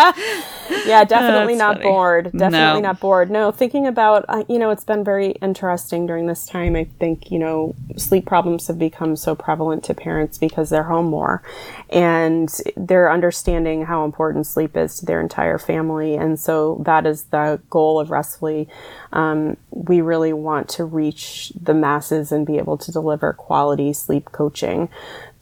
[0.86, 1.84] yeah, definitely not funny.
[1.84, 2.24] bored.
[2.32, 2.88] Definitely no.
[2.88, 3.30] not bored.
[3.30, 6.76] No, thinking about, uh, you know, it's been very interesting during this time.
[6.76, 11.06] I think, you know, sleep problems have become so prevalent to parents because they're home
[11.06, 11.42] more
[11.90, 16.14] and they're understanding how important sleep is to their entire family.
[16.14, 18.68] And so that is the goal of Restfully.
[19.12, 24.32] Um, we really want to reach the masses and be able to deliver quality sleep
[24.32, 24.88] coaching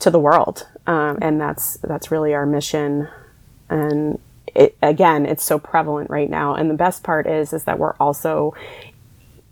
[0.01, 0.67] to the world.
[0.87, 3.09] Um, and that's, that's really our mission.
[3.71, 4.19] And
[4.83, 6.55] again, it's so prevalent right now.
[6.55, 8.55] And the best part is, is that we're also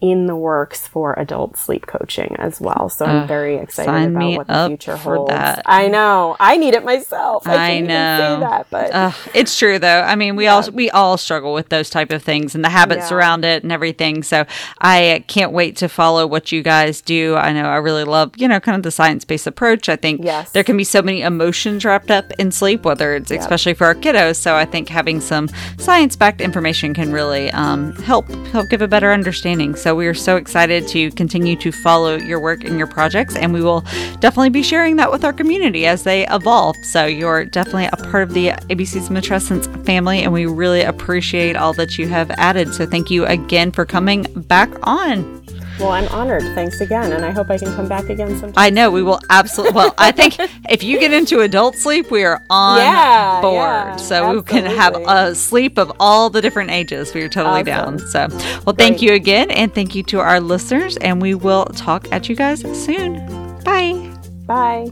[0.01, 2.88] in the works for adult sleep coaching as well.
[2.88, 5.30] So I'm uh, very excited about what the future holds.
[5.30, 5.62] That.
[5.66, 6.36] I know.
[6.40, 7.46] I need it myself.
[7.46, 8.40] I, I know.
[8.40, 10.01] that, but uh, it's true though.
[10.01, 10.55] I mean, we yeah.
[10.55, 13.16] all we all struggle with those type of things and the habits yeah.
[13.16, 14.22] around it and everything.
[14.22, 14.46] So
[14.80, 17.36] I can't wait to follow what you guys do.
[17.36, 19.88] I know I really love, you know, kind of the science-based approach.
[19.88, 20.53] I think yes.
[20.53, 23.40] there can be so many emotions wrapped up in sleep, whether it's yep.
[23.40, 24.36] especially for our kiddos.
[24.36, 25.48] So I think having some
[25.78, 29.76] science-backed information can really um, help help give a better understanding.
[29.76, 33.34] So so we are so excited to continue to follow your work and your projects,
[33.34, 33.80] and we will
[34.20, 36.76] definitely be sharing that with our community as they evolve.
[36.84, 41.72] So you're definitely a part of the ABC's Matrescence family, and we really appreciate all
[41.72, 42.72] that you have added.
[42.72, 45.39] So thank you again for coming back on.
[45.80, 46.42] Well, I'm honored.
[46.54, 48.52] Thanks again, and I hope I can come back again sometime.
[48.56, 49.76] I know we will absolutely.
[49.76, 50.36] Well, I think
[50.68, 53.54] if you get into adult sleep, we are on yeah, board.
[53.54, 54.36] Yeah, so absolutely.
[54.36, 57.14] we can have a sleep of all the different ages.
[57.14, 57.96] We are totally awesome.
[57.96, 57.98] down.
[57.98, 58.28] So,
[58.66, 62.28] well, thank you again, and thank you to our listeners, and we will talk at
[62.28, 63.26] you guys soon.
[63.64, 64.10] Bye.
[64.46, 64.90] Bye.